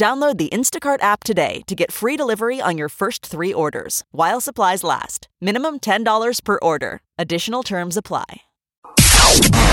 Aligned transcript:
Download 0.00 0.38
the 0.38 0.48
Instacart 0.48 1.02
app 1.02 1.24
today 1.24 1.60
to 1.66 1.74
get 1.74 1.92
free 1.92 2.16
delivery 2.16 2.58
on 2.58 2.78
your 2.78 2.88
first 2.88 3.26
three 3.26 3.52
orders 3.52 4.02
while 4.12 4.40
supplies 4.40 4.82
last. 4.82 5.28
Minimum 5.42 5.80
$10 5.80 6.40
per 6.42 6.58
order. 6.62 7.02
Additional 7.18 7.62
terms 7.62 7.98
apply. 7.98 8.40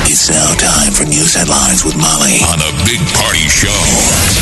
It's 0.04 0.30
now 0.30 0.54
time 0.60 0.92
for 0.92 1.06
news 1.06 1.34
headlines 1.34 1.86
with 1.86 1.96
Molly 1.96 2.44
on 2.44 2.60
a 2.60 2.76
big 2.84 3.00
party 3.16 3.48
show 3.48 3.72
on 3.72 3.72
Channel 3.72 4.36
941. 4.36 4.37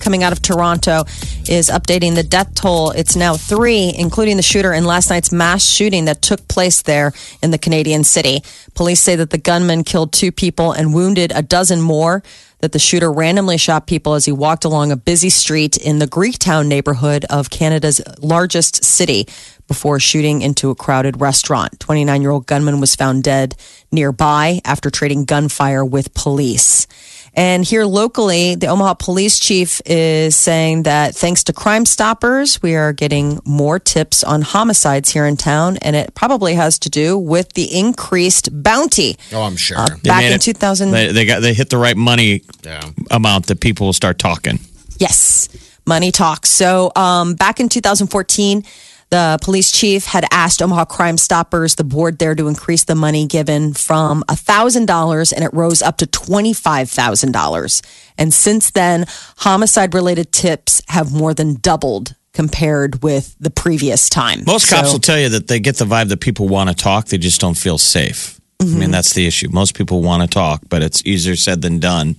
Coming 0.00 0.22
out 0.22 0.32
of 0.32 0.42
Toronto 0.42 1.04
is 1.48 1.68
updating 1.68 2.14
the 2.14 2.22
death 2.22 2.54
toll. 2.54 2.90
It's 2.90 3.16
now 3.16 3.36
three, 3.36 3.94
including 3.96 4.36
the 4.36 4.42
shooter 4.42 4.72
in 4.72 4.84
last 4.84 5.10
night's 5.10 5.32
mass 5.32 5.64
shooting 5.64 6.06
that 6.06 6.22
took 6.22 6.48
place 6.48 6.82
there 6.82 7.12
in 7.42 7.50
the 7.50 7.58
Canadian 7.58 8.04
city. 8.04 8.42
Police 8.74 9.00
say 9.00 9.16
that 9.16 9.30
the 9.30 9.38
gunman 9.38 9.84
killed 9.84 10.12
two 10.12 10.32
people 10.32 10.72
and 10.72 10.94
wounded 10.94 11.32
a 11.34 11.42
dozen 11.42 11.80
more. 11.80 12.22
That 12.60 12.72
the 12.72 12.78
shooter 12.78 13.10
randomly 13.10 13.56
shot 13.56 13.86
people 13.86 14.12
as 14.12 14.26
he 14.26 14.32
walked 14.32 14.66
along 14.66 14.92
a 14.92 14.96
busy 14.96 15.30
street 15.30 15.78
in 15.78 15.98
the 15.98 16.06
Greektown 16.06 16.66
neighborhood 16.66 17.24
of 17.30 17.48
Canada's 17.48 18.02
largest 18.18 18.84
city 18.84 19.26
before 19.66 20.00
shooting 20.00 20.42
into 20.42 20.68
a 20.68 20.74
crowded 20.74 21.20
restaurant. 21.20 21.78
29 21.78 22.20
year 22.20 22.32
old 22.32 22.44
gunman 22.46 22.80
was 22.80 22.96
found 22.96 23.22
dead 23.22 23.54
nearby 23.92 24.60
after 24.64 24.90
trading 24.90 25.24
gunfire 25.24 25.84
with 25.84 26.12
police. 26.12 26.86
And 27.34 27.64
here 27.64 27.84
locally, 27.84 28.56
the 28.56 28.66
Omaha 28.66 28.94
police 28.94 29.38
chief 29.38 29.80
is 29.86 30.34
saying 30.34 30.82
that 30.82 31.14
thanks 31.14 31.44
to 31.44 31.52
Crime 31.52 31.86
Stoppers, 31.86 32.60
we 32.60 32.74
are 32.74 32.92
getting 32.92 33.38
more 33.44 33.78
tips 33.78 34.24
on 34.24 34.42
homicides 34.42 35.10
here 35.10 35.26
in 35.26 35.36
town. 35.36 35.76
And 35.78 35.94
it 35.94 36.14
probably 36.14 36.54
has 36.54 36.78
to 36.80 36.90
do 36.90 37.16
with 37.16 37.52
the 37.54 37.72
increased 37.78 38.48
bounty. 38.62 39.16
Oh, 39.32 39.42
I'm 39.42 39.56
sure. 39.56 39.78
Uh, 39.78 39.88
back 40.02 40.24
in 40.24 40.32
it- 40.32 40.40
2000. 40.42 40.90
They, 40.90 41.12
they 41.12 41.24
got 41.24 41.40
they 41.40 41.54
hit 41.54 41.70
the 41.70 41.78
right 41.78 41.96
money 41.96 42.42
Yeah. 42.64 42.82
amount 43.10 43.46
that 43.46 43.60
people 43.60 43.86
will 43.86 43.92
start 43.92 44.18
talking. 44.18 44.58
Yes, 44.98 45.48
money 45.86 46.10
talks. 46.10 46.50
So 46.50 46.90
um, 46.96 47.34
back 47.34 47.60
in 47.60 47.68
2014, 47.68 48.64
the 49.10 49.38
police 49.42 49.72
chief 49.72 50.04
had 50.04 50.24
asked 50.30 50.62
Omaha 50.62 50.84
Crime 50.84 51.18
Stoppers, 51.18 51.74
the 51.74 51.84
board 51.84 52.18
there, 52.18 52.34
to 52.36 52.46
increase 52.48 52.84
the 52.84 52.94
money 52.94 53.26
given 53.26 53.72
from 53.74 54.22
$1,000 54.28 55.32
and 55.32 55.44
it 55.44 55.50
rose 55.52 55.82
up 55.82 55.96
to 55.98 56.06
$25,000. 56.06 57.82
And 58.18 58.32
since 58.32 58.70
then, 58.70 59.06
homicide 59.38 59.94
related 59.94 60.32
tips 60.32 60.82
have 60.88 61.12
more 61.12 61.34
than 61.34 61.54
doubled 61.54 62.14
compared 62.32 63.02
with 63.02 63.34
the 63.40 63.50
previous 63.50 64.08
time. 64.08 64.44
Most 64.46 64.68
cops 64.70 64.88
So- 64.88 64.92
will 64.94 65.00
tell 65.00 65.18
you 65.18 65.28
that 65.30 65.48
they 65.48 65.58
get 65.60 65.76
the 65.76 65.84
vibe 65.84 66.08
that 66.08 66.20
people 66.20 66.48
want 66.48 66.68
to 66.70 66.74
talk, 66.76 67.06
they 67.06 67.18
just 67.18 67.40
don't 67.40 67.56
feel 67.56 67.78
safe. 67.78 68.36
I 68.60 68.64
Mm-hmm. 68.64 68.78
mean, 68.78 68.90
that's 68.90 69.14
the 69.14 69.26
issue. 69.26 69.48
Most 69.50 69.74
people 69.74 70.02
want 70.02 70.22
to 70.22 70.28
talk, 70.28 70.60
but 70.68 70.82
it's 70.82 71.02
easier 71.06 71.34
said 71.34 71.62
than 71.62 71.78
done 71.80 72.16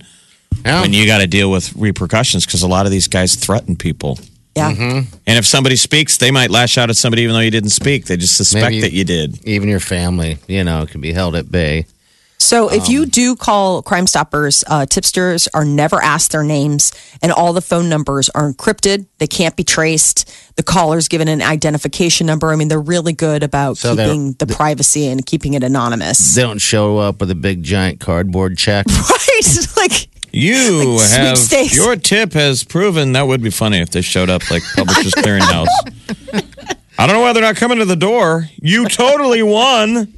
Yeah. 0.64 0.80
when 0.82 0.92
you 0.92 1.06
got 1.06 1.18
to 1.18 1.26
deal 1.28 1.50
with 1.50 1.72
repercussions 1.76 2.44
because 2.44 2.62
a 2.62 2.68
lot 2.68 2.84
of 2.84 2.92
these 2.92 3.06
guys 3.08 3.36
threaten 3.36 3.76
people. 3.76 4.18
Yeah. 4.54 4.68
And 4.70 5.38
if 5.38 5.46
somebody 5.46 5.76
speaks, 5.76 6.16
they 6.18 6.30
might 6.30 6.50
lash 6.50 6.76
out 6.78 6.90
at 6.90 6.96
somebody 6.96 7.22
even 7.22 7.34
though 7.34 7.40
you 7.40 7.50
didn't 7.50 7.70
speak. 7.70 8.06
They 8.06 8.16
just 8.16 8.36
suspect 8.36 8.64
Maybe- 8.70 8.80
that 8.82 8.92
you 8.92 9.04
did. 9.04 9.44
Even 9.46 9.68
your 9.68 9.80
family, 9.80 10.38
you 10.46 10.62
know, 10.64 10.86
can 10.86 11.00
be 11.00 11.12
held 11.12 11.34
at 11.36 11.50
bay. 11.50 11.86
So 12.38 12.68
if 12.68 12.86
Um, 12.88 12.92
you 12.92 13.06
do 13.06 13.36
call 13.36 13.82
Crime 13.82 14.08
Stoppers, 14.08 14.64
uh, 14.66 14.84
tipsters 14.84 15.46
are 15.54 15.64
never 15.64 16.02
asked 16.02 16.32
their 16.32 16.42
names, 16.42 16.90
and 17.22 17.30
all 17.30 17.52
the 17.52 17.60
phone 17.60 17.88
numbers 17.88 18.28
are 18.30 18.52
encrypted. 18.52 19.06
They 19.18 19.28
can't 19.28 19.54
be 19.54 19.62
traced. 19.62 20.28
The 20.56 20.64
caller's 20.64 21.06
given 21.06 21.28
an 21.28 21.40
identification 21.40 22.26
number. 22.26 22.50
I 22.52 22.56
mean, 22.56 22.66
they're 22.66 22.80
really 22.80 23.12
good 23.12 23.44
about 23.44 23.78
So 23.78 23.94
keeping 23.94 24.32
the 24.40 24.46
privacy 24.48 25.06
and 25.06 25.24
keeping 25.24 25.54
it 25.54 25.62
anonymous. 25.62 26.34
They 26.34 26.42
don't 26.42 26.58
show 26.60 26.98
up 26.98 27.20
with 27.20 27.30
a 27.30 27.36
big 27.36 27.62
giant 27.62 28.00
cardboard 28.00 28.58
check. 28.58 28.86
right? 28.90 29.68
Like, 29.76 30.08
You 30.32 30.94
Like 30.98 31.10
have 31.10 31.36
sweepstakes. 31.38 31.76
your 31.76 31.96
tip 31.96 32.32
has 32.32 32.64
proven 32.64 33.12
that 33.12 33.26
would 33.26 33.42
be 33.42 33.50
funny 33.50 33.80
if 33.80 33.90
they 33.90 34.00
showed 34.02 34.30
up 34.30 34.50
like 34.50 34.62
Publishers 34.76 35.12
Clearinghouse. 35.14 35.66
I 36.98 37.06
don't 37.06 37.16
know 37.16 37.20
why 37.20 37.32
they're 37.32 37.42
not 37.42 37.56
coming 37.56 37.78
to 37.78 37.84
the 37.84 37.96
door. 37.96 38.48
You 38.60 38.88
totally 38.88 39.42
won. 39.42 40.12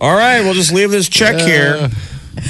All 0.00 0.14
right, 0.16 0.40
we'll 0.40 0.54
just 0.54 0.72
leave 0.72 0.90
this 0.90 1.08
check 1.08 1.36
here. 1.40 1.90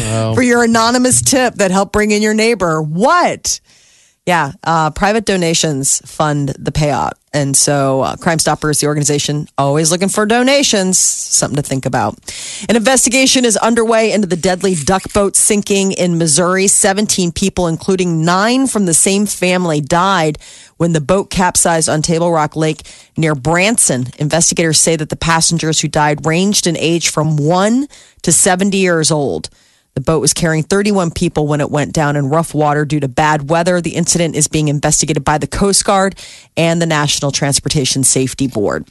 Uh, 0.01 0.35
for 0.35 0.43
your 0.43 0.63
anonymous 0.63 1.21
tip 1.21 1.55
that 1.57 1.71
helped 1.73 1.93
bring 1.93 2.13
in 2.13 2.23
your 2.23 2.35
neighbor. 2.35 2.81
What? 2.81 3.61
Yeah, 4.27 4.53
uh, 4.65 4.91
private 4.91 5.25
donations 5.25 6.01
fund 6.05 6.51
the 6.51 6.71
payout. 6.71 7.13
And 7.33 7.57
so, 7.57 8.03
uh, 8.03 8.17
Crime 8.17 8.39
Stoppers, 8.39 8.81
the 8.81 8.87
organization, 8.87 9.47
always 9.57 9.91
looking 9.91 10.09
for 10.09 10.27
donations. 10.27 10.99
Something 10.99 11.57
to 11.57 11.63
think 11.63 11.87
about. 11.87 12.19
An 12.69 12.77
investigation 12.77 13.45
is 13.45 13.57
underway 13.57 14.13
into 14.13 14.27
the 14.27 14.37
deadly 14.37 14.75
duck 14.75 15.13
boat 15.13 15.37
sinking 15.37 15.93
in 15.93 16.19
Missouri. 16.19 16.67
17 16.67 17.31
people, 17.33 17.67
including 17.69 18.25
nine 18.25 18.67
from 18.67 18.87
the 18.87 18.95
same 18.95 19.27
family, 19.27 19.81
died 19.81 20.39
when 20.77 20.93
the 20.93 21.01
boat 21.01 21.31
capsized 21.31 21.89
on 21.89 22.03
Table 22.03 22.33
Rock 22.33 22.57
Lake 22.57 22.83
near 23.17 23.35
Branson. 23.35 24.09
Investigators 24.19 24.81
say 24.81 24.97
that 24.97 25.09
the 25.09 25.17
passengers 25.17 25.81
who 25.81 25.89
died 25.89 26.27
ranged 26.27 26.67
in 26.67 26.77
age 26.77 27.11
from 27.11 27.37
1 27.37 27.87
to 28.23 28.33
70 28.33 28.77
years 28.77 29.11
old. 29.11 29.49
The 29.95 30.01
boat 30.01 30.21
was 30.21 30.33
carrying 30.33 30.63
31 30.63 31.11
people 31.11 31.47
when 31.47 31.61
it 31.61 31.71
went 31.71 31.93
down 31.93 32.17
in 32.17 32.29
rough 32.29 32.55
water 32.55 32.85
due 32.85 33.01
to 33.01 33.09
bad 33.09 33.51
weather. 33.51 33.81
The 33.81 33.97
incident 33.97 34.37
is 34.37 34.49
being 34.49 34.69
investigated 34.69 35.25
by 35.25 35.39
the 35.39 35.47
Coast 35.47 35.85
Guard 35.85 36.19
and 36.57 36.81
the 36.81 36.87
National 36.87 37.31
Transportation 37.31 38.05
Safety 38.05 38.47
Board. 38.47 38.89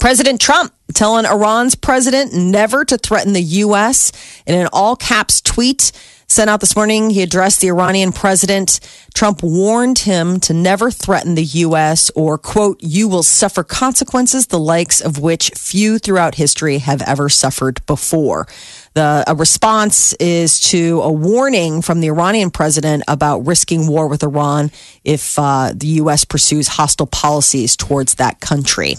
President 0.00 0.40
Trump 0.40 0.74
telling 0.94 1.26
Iran's 1.26 1.74
president 1.74 2.32
never 2.32 2.84
to 2.84 2.98
threaten 2.98 3.32
the 3.32 3.42
U.S. 3.42 4.12
In 4.46 4.54
an 4.54 4.68
all 4.72 4.96
caps 4.96 5.40
tweet 5.40 5.92
sent 6.28 6.50
out 6.50 6.60
this 6.60 6.76
morning, 6.76 7.10
he 7.10 7.22
addressed 7.22 7.60
the 7.60 7.68
Iranian 7.68 8.12
president. 8.12 8.80
Trump 9.14 9.42
warned 9.42 10.00
him 10.00 10.40
to 10.40 10.52
never 10.52 10.90
threaten 10.90 11.34
the 11.34 11.44
U.S. 11.44 12.10
or, 12.14 12.36
quote, 12.38 12.82
you 12.82 13.08
will 13.08 13.22
suffer 13.22 13.62
consequences 13.62 14.48
the 14.48 14.58
likes 14.58 15.00
of 15.00 15.18
which 15.18 15.50
few 15.56 15.98
throughout 15.98 16.34
history 16.34 16.78
have 16.78 17.02
ever 17.02 17.28
suffered 17.28 17.84
before. 17.86 18.46
The 18.94 19.24
a 19.26 19.34
response 19.34 20.14
is 20.14 20.58
to 20.70 21.00
a 21.02 21.12
warning 21.12 21.82
from 21.82 22.00
the 22.00 22.08
Iranian 22.08 22.50
president 22.50 23.04
about 23.08 23.46
risking 23.46 23.86
war 23.86 24.08
with 24.08 24.22
Iran 24.22 24.70
if 25.04 25.38
uh, 25.38 25.72
the 25.74 25.86
U.S. 26.02 26.24
pursues 26.24 26.66
hostile 26.68 27.06
policies 27.06 27.76
towards 27.76 28.14
that 28.16 28.40
country. 28.40 28.96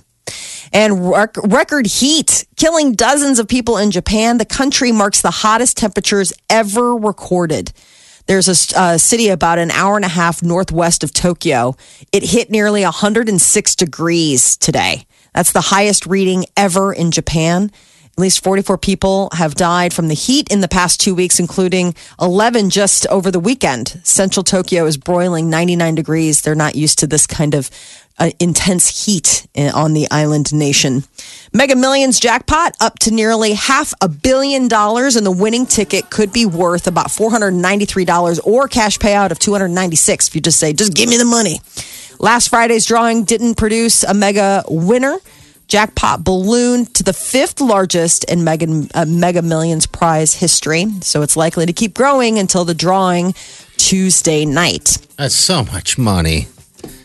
And 0.73 1.09
rec- 1.09 1.37
record 1.37 1.87
heat 1.87 2.45
killing 2.55 2.93
dozens 2.93 3.39
of 3.39 3.47
people 3.47 3.77
in 3.77 3.91
Japan. 3.91 4.37
The 4.37 4.45
country 4.45 4.91
marks 4.91 5.21
the 5.21 5.31
hottest 5.31 5.77
temperatures 5.77 6.33
ever 6.49 6.95
recorded. 6.95 7.71
There's 8.27 8.47
a 8.75 8.79
uh, 8.79 8.97
city 8.97 9.29
about 9.29 9.57
an 9.57 9.71
hour 9.71 9.95
and 9.95 10.03
a 10.03 10.09
half 10.09 10.43
northwest 10.43 11.03
of 11.03 11.13
Tokyo. 11.13 11.75
It 12.11 12.23
hit 12.23 12.51
nearly 12.51 12.83
106 12.83 13.75
degrees 13.75 14.57
today. 14.57 15.05
That's 15.33 15.53
the 15.53 15.61
highest 15.61 16.05
reading 16.05 16.45
ever 16.57 16.91
in 16.91 17.11
Japan. 17.11 17.71
At 18.17 18.21
least 18.21 18.43
44 18.43 18.79
people 18.79 19.29
have 19.33 19.53
died 19.53 19.93
from 19.93 20.07
the 20.07 20.15
heat 20.15 20.51
in 20.51 20.61
the 20.61 20.67
past 20.67 20.99
two 20.99 21.13
weeks, 21.13 21.39
including 21.39 21.93
11 22.19 22.71
just 22.71 23.05
over 23.11 23.29
the 23.29 23.39
weekend. 23.39 24.01
Central 24.03 24.43
Tokyo 24.43 24.87
is 24.87 24.97
broiling 24.97 25.51
99 25.51 25.93
degrees. 25.93 26.41
They're 26.41 26.55
not 26.55 26.75
used 26.75 26.97
to 26.97 27.05
this 27.05 27.27
kind 27.27 27.53
of 27.53 27.69
uh, 28.17 28.31
intense 28.39 29.05
heat 29.05 29.45
in, 29.53 29.69
on 29.69 29.93
the 29.93 30.07
island 30.09 30.51
nation. 30.51 31.03
Mega 31.53 31.75
Millions 31.75 32.19
jackpot 32.19 32.75
up 32.79 32.97
to 32.97 33.11
nearly 33.11 33.53
half 33.53 33.93
a 34.01 34.09
billion 34.09 34.67
dollars, 34.67 35.15
and 35.15 35.23
the 35.23 35.31
winning 35.31 35.67
ticket 35.67 36.09
could 36.09 36.33
be 36.33 36.47
worth 36.47 36.87
about 36.87 37.09
$493 37.09 38.39
or 38.43 38.67
cash 38.67 38.97
payout 38.97 39.29
of 39.29 39.37
296 39.37 40.29
if 40.29 40.33
you 40.33 40.41
just 40.41 40.59
say, 40.59 40.73
just 40.73 40.95
give 40.95 41.07
me 41.07 41.17
the 41.17 41.25
money. 41.25 41.61
Last 42.17 42.49
Friday's 42.49 42.87
drawing 42.87 43.25
didn't 43.25 43.57
produce 43.57 44.03
a 44.03 44.15
mega 44.15 44.63
winner. 44.67 45.19
Jackpot 45.67 46.23
ballooned 46.23 46.93
to 46.95 47.03
the 47.03 47.13
fifth 47.13 47.59
largest 47.59 48.23
in 48.25 48.43
Mega, 48.43 48.87
uh, 48.93 49.05
Mega 49.05 49.41
Millions 49.41 49.85
prize 49.85 50.33
history. 50.33 50.85
So 51.01 51.21
it's 51.21 51.35
likely 51.35 51.65
to 51.65 51.73
keep 51.73 51.93
growing 51.93 52.39
until 52.39 52.63
the 52.65 52.73
drawing 52.73 53.33
Tuesday 53.77 54.45
night. 54.45 54.97
That's 55.17 55.35
so 55.35 55.63
much 55.65 55.97
money 55.97 56.47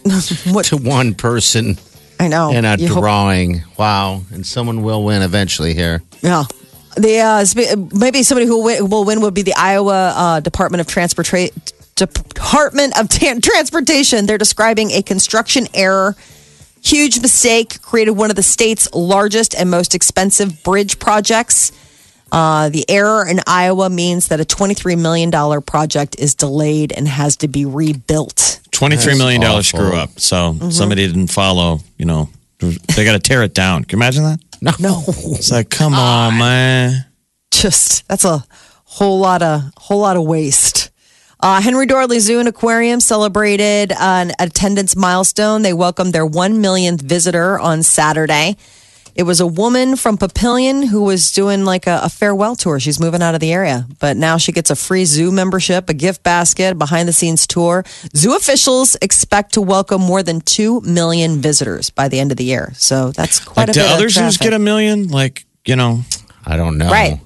What 0.47 0.67
to 0.67 0.77
one 0.77 1.15
person 1.15 1.77
I 2.21 2.29
know. 2.29 2.53
in 2.53 2.65
a 2.65 2.77
You 2.77 2.89
hope- 2.89 2.99
drawing. 3.03 3.63
Wow. 3.77 4.23
And 4.31 4.47
someone 4.47 4.83
will 4.83 5.03
win 5.05 5.23
eventually 5.23 5.75
here. 5.75 6.03
Yeah. 6.23 6.45
The 6.97 7.19
uh, 7.21 7.99
maybe 7.99 8.23
somebody 8.23 8.47
who 8.47 8.59
will 8.63 9.05
win, 9.05 9.17
will 9.17 9.23
would 9.23 9.35
be 9.35 9.43
the 9.43 9.55
Iowa 9.57 10.13
uh, 10.15 10.41
Department 10.41 10.83
of 10.83 10.87
Transportation. 10.87 11.55
Department 11.97 12.99
of 12.99 13.09
Transportation. 13.09 14.27
They're 14.27 14.39
describing 14.39 14.91
a 14.93 15.03
construction 15.03 15.67
error. 15.75 16.15
Huge 16.83 17.21
mistake 17.21 17.81
created 17.83 18.13
one 18.13 18.31
of 18.31 18.37
the 18.37 18.43
state's 18.43 18.89
largest 18.93 19.55
and 19.55 19.71
most 19.71 19.95
expensive 19.95 20.63
bridge 20.63 20.99
projects. 20.99 21.71
Uh, 22.33 22.71
the 22.71 22.85
error 22.89 23.27
in 23.29 23.41
Iowa 23.47 23.89
means 23.91 24.29
that 24.29 24.41
a 24.41 24.45
$23 24.45 24.99
million 25.01 25.31
project 25.63 26.17
is 26.19 26.35
delayed 26.35 26.93
and 26.93 27.07
has 27.07 27.37
to 27.37 27.49
be 27.49 27.65
rebuilt. 27.67 28.61
$23 28.71 29.19
million 29.19 29.63
screw 29.63 29.93
up. 29.95 30.19
So 30.19 30.55
Mm-hmm. 30.55 30.71
somebody 30.71 31.07
didn't 31.07 31.29
follow, 31.29 31.81
you 31.99 32.07
know, 32.07 32.31
they 32.59 33.05
got 33.05 33.13
to 33.13 33.19
tear 33.19 33.43
it 33.43 33.55
down. 33.55 33.85
Can 33.85 33.99
you 33.99 34.03
imagine 34.03 34.25
that? 34.25 34.41
No. 34.61 34.73
No, 34.81 35.03
It's 35.07 35.51
like, 35.53 35.69
come 35.71 35.95
on, 35.99 36.39
man. 36.39 37.05
just 37.51 38.07
that's 38.09 38.25
a 38.25 38.45
whole 38.85 39.19
lot 39.21 39.43
of 39.43 39.63
whole 39.77 40.01
lot 40.01 40.17
of 40.17 40.25
waste. 40.25 40.91
Uh, 41.43 41.61
Henry 41.61 41.87
Doorly 41.87 42.21
Zoo 42.21 42.39
and 42.39 42.49
Aquarium 42.49 43.01
celebrated 43.01 43.93
an 43.99 44.31
attendance 44.39 44.95
milestone. 44.95 45.63
They 45.63 45.73
welcomed 45.73 46.13
their 46.13 46.25
one 46.25 46.61
millionth 46.61 47.03
visitor 47.03 47.59
on 47.59 47.83
Saturday. 47.83 48.57
It 49.17 49.25
was 49.25 49.41
a 49.41 49.47
woman 49.47 49.97
from 49.97 50.19
Papillion 50.19 50.87
who 50.87 51.03
was 51.03 51.33
doing 51.33 51.65
like 51.65 51.89
a, 51.89 52.03
a 52.05 52.09
farewell 52.09 52.55
tour. 52.55 52.79
She's 52.79 53.01
moving 53.01 53.23
out 53.23 53.35
of 53.35 53.41
the 53.41 53.53
area, 53.53 53.87
but 53.99 54.17
now 54.17 54.37
she 54.37 54.53
gets 54.53 54.71
a 54.71 54.77
free 54.77 55.05
zoo 55.05 55.33
membership, 55.33 55.91
a 55.91 55.95
gift 55.95 56.23
basket, 56.23 56.79
behind 56.79 57.09
the 57.09 57.13
scenes 57.13 57.45
tour. 57.49 57.85
Zoo 58.17 58.37
officials 58.37 58.97
expect 59.03 59.55
to 59.55 59.61
welcome 59.61 60.01
more 60.01 60.23
than 60.23 60.43
2 60.43 60.83
million 60.83 61.41
visitors 61.41 61.91
by 61.91 62.07
the 62.07 62.21
end 62.21 62.31
of 62.31 62.37
the 62.37 62.45
year. 62.45 62.73
So 62.77 63.11
that's 63.11 63.41
quite 63.41 63.67
Like, 63.67 63.71
a 63.71 63.73
do 63.73 63.81
bit 63.81 63.91
other 63.91 64.07
of 64.07 64.13
zoos 64.13 64.37
get 64.39 64.53
a 64.53 64.61
million? 64.61 65.09
Like, 65.09 65.45
you 65.67 65.75
know, 65.75 66.03
I 66.47 66.57
don't 66.57 66.79
know. 66.79 66.89
Right. 66.89 67.21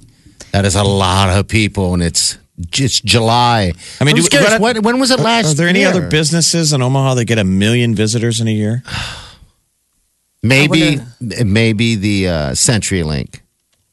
That 0.52 0.64
is 0.64 0.74
a 0.74 0.84
lot 0.84 1.28
of 1.38 1.46
people, 1.48 1.92
and 1.92 2.02
it's 2.02 2.38
it's 2.58 3.00
July. 3.00 3.72
I 4.00 4.04
mean, 4.04 4.16
do- 4.16 4.26
curious, 4.28 4.52
what- 4.58 4.60
when, 4.76 4.82
when 4.82 5.00
was 5.00 5.10
it 5.10 5.20
last? 5.20 5.46
are 5.52 5.54
there 5.54 5.68
any 5.68 5.80
year? 5.80 5.88
other 5.88 6.08
businesses 6.08 6.72
in 6.72 6.80
Omaha 6.82 7.14
that 7.14 7.24
get 7.26 7.38
a 7.38 7.44
million 7.44 7.94
visitors 7.94 8.40
in 8.40 8.48
a 8.48 8.52
year? 8.52 8.82
Maybe 10.42 11.00
I 11.00 11.42
maybe 11.44 11.96
the 11.96 12.28
uh, 12.28 12.50
CenturyLink. 12.52 13.40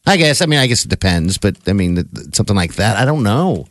I 0.05 0.17
guess. 0.17 0.41
I 0.41 0.45
mean, 0.45 0.59
I 0.59 0.67
guess 0.67 0.85
it 0.85 0.89
depends, 0.89 1.37
but 1.37 1.57
I 1.67 1.73
mean, 1.73 1.95
th- 1.95 2.07
th- 2.13 2.35
something 2.35 2.55
like 2.55 2.75
that. 2.75 2.97
I 2.97 3.05
don't 3.05 3.23
know. 3.23 3.65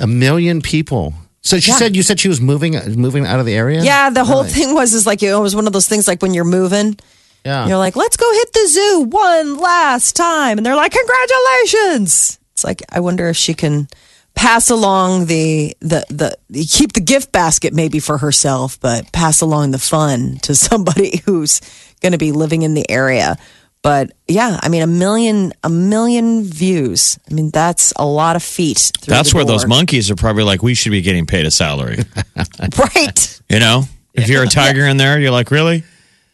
A 0.00 0.06
million 0.06 0.62
people. 0.62 1.14
So 1.42 1.60
she 1.60 1.70
Yeah. 1.70 1.76
said 1.76 1.94
you 1.94 2.02
said 2.02 2.18
she 2.18 2.28
was 2.28 2.40
moving 2.40 2.72
moving 2.96 3.26
out 3.26 3.38
of 3.38 3.46
the 3.46 3.54
area. 3.54 3.82
Yeah, 3.84 4.10
the 4.10 4.24
whole 4.24 4.42
Really? 4.42 4.54
thing 4.54 4.74
was 4.74 4.94
is 4.94 5.06
like 5.06 5.22
it 5.22 5.34
was 5.36 5.54
one 5.54 5.66
of 5.66 5.72
those 5.72 5.86
things 5.86 6.08
like 6.08 6.22
when 6.22 6.34
you're 6.34 6.44
moving, 6.44 6.96
Yeah. 7.44 7.68
you're 7.68 7.78
like, 7.78 7.94
let's 7.94 8.16
go 8.16 8.32
hit 8.32 8.52
the 8.52 8.66
zoo 8.68 9.00
one 9.10 9.58
last 9.58 10.16
time, 10.16 10.56
and 10.58 10.64
they're 10.66 10.74
like, 10.76 10.92
congratulations. 10.92 12.38
It's 12.62 12.64
like 12.64 12.82
I 12.90 13.00
wonder 13.00 13.28
if 13.28 13.36
she 13.36 13.54
can 13.54 13.88
pass 14.34 14.70
along 14.70 15.26
the 15.26 15.76
the 15.80 16.04
the 16.08 16.64
keep 16.64 16.92
the 16.92 17.00
gift 17.00 17.32
basket 17.32 17.74
maybe 17.74 17.98
for 17.98 18.18
herself, 18.18 18.78
but 18.80 19.10
pass 19.12 19.40
along 19.40 19.72
the 19.72 19.78
fun 19.78 20.38
to 20.42 20.54
somebody 20.68 21.22
who's 21.26 21.60
going 22.00 22.12
to 22.12 22.18
be 22.18 22.30
living 22.30 22.62
in 22.62 22.74
the 22.74 22.88
area. 22.88 23.36
But 23.82 24.12
yeah, 24.28 24.60
I 24.62 24.68
mean 24.68 24.82
a 24.82 24.86
million 24.86 25.52
a 25.64 25.68
million 25.68 26.44
views. 26.44 27.18
I 27.28 27.34
mean 27.34 27.50
that's 27.50 27.92
a 27.96 28.06
lot 28.06 28.36
of 28.36 28.44
feet. 28.44 28.92
That's 29.06 29.34
where 29.34 29.44
those 29.44 29.66
monkeys 29.66 30.08
are 30.10 30.16
probably 30.16 30.44
like, 30.44 30.62
we 30.62 30.74
should 30.74 30.92
be 30.92 31.02
getting 31.02 31.26
paid 31.26 31.46
a 31.46 31.50
salary. 31.50 31.98
right. 32.78 33.40
You 33.48 33.58
know, 33.58 33.82
if 34.14 34.28
you're 34.28 34.44
a 34.44 34.48
tiger 34.48 34.86
in 34.86 34.98
there, 34.98 35.18
you're 35.18 35.32
like, 35.32 35.50
really? 35.50 35.82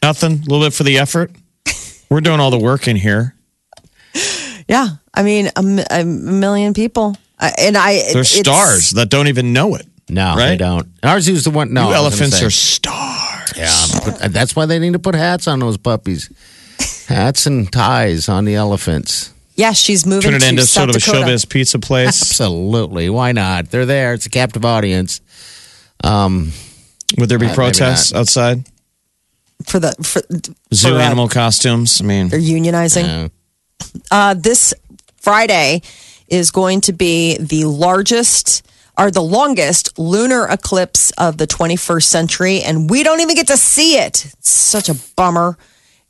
Nothing? 0.02 0.32
A 0.32 0.42
little 0.42 0.60
bit 0.60 0.75
for 0.75 0.84
the 0.84 0.98
effort? 0.98 1.30
We're 2.10 2.20
doing 2.20 2.38
all 2.38 2.50
the 2.50 2.58
work 2.58 2.86
in 2.86 2.96
here. 2.96 3.34
Yeah, 4.69 4.88
I 5.15 5.23
mean 5.23 5.50
a 5.56 6.05
million 6.05 6.75
people, 6.75 7.17
I, 7.41 7.53
and 7.59 7.76
I 7.76 7.94
There's 8.12 8.37
it's- 8.37 8.41
stars 8.41 8.91
that 8.93 9.09
don't 9.09 9.29
even 9.29 9.53
know 9.53 9.75
it. 9.75 9.87
No, 10.11 10.37
Right? 10.37 10.50
they 10.50 10.56
don't. 10.56 10.88
Ours 11.03 11.29
is 11.29 11.44
the 11.44 11.50
one. 11.50 11.73
No, 11.75 11.88
you 11.88 11.94
I 11.94 12.00
was 12.00 12.19
gonna 12.19 12.31
elephants 12.35 12.43
are 12.43 12.50
stars. 12.50 13.53
Yeah, 13.56 13.75
but 14.05 14.32
that's 14.32 14.55
why 14.56 14.65
they 14.67 14.79
need 14.79 14.94
to 14.94 14.99
put 14.99 15.15
hats 15.15 15.47
on 15.47 15.59
those 15.59 15.76
puppies. 15.76 16.31
Hats 17.09 17.47
and 17.47 17.70
ties 17.70 18.29
on 18.29 18.44
the 18.47 18.55
elephants. 18.55 19.32
Yeah, 19.56 19.73
she's 19.73 20.06
moving 20.06 20.31
Turn 20.31 20.35
it 20.35 20.41
to 20.41 20.49
into 20.49 20.62
South 20.62 20.94
sort 20.94 21.19
of 21.21 21.26
a 21.26 21.31
showbiz 21.31 21.49
pizza 21.49 21.79
place. 21.79 22.09
Absolutely. 22.23 23.11
Why 23.11 23.32
not? 23.32 23.71
They're 23.71 23.87
there. 23.87 24.14
It's 24.14 24.25
a 24.26 24.31
captive 24.31 24.64
audience. 24.64 25.21
Would 26.05 27.29
there 27.29 27.38
be 27.38 27.47
Uh, 27.47 27.55
protests 27.55 28.12
outside? 28.14 28.64
for 29.67 29.81
the 29.81 29.93
for, 30.03 30.23
Zoo 30.73 30.91
for, 30.91 30.94
uh, 30.97 31.00
animal 31.00 31.29
costumes? 31.29 32.00
I 32.00 32.05
mean, 32.05 32.29
They're 32.29 32.38
unionizing. 32.41 33.05
Yeah. 33.05 33.29
Uh, 34.10 34.34
this 34.34 34.75
Friday 35.16 35.82
is 36.28 36.50
going 36.50 36.80
to 36.82 36.92
be 36.92 37.36
the 37.38 37.64
largest 37.64 38.66
or 38.96 39.10
the 39.10 39.22
longest 39.22 39.98
lunar 39.98 40.46
eclipse 40.46 41.12
of 41.12 41.36
the 41.38 41.46
21st 41.46 42.02
century, 42.02 42.62
and 42.62 42.90
we 42.90 43.02
don't 43.04 43.20
even 43.20 43.36
get 43.36 43.46
to 43.46 43.56
see 43.56 43.96
it. 43.96 44.26
It's 44.26 44.50
such 44.50 44.88
a 44.88 44.94
bummer. 45.16 45.56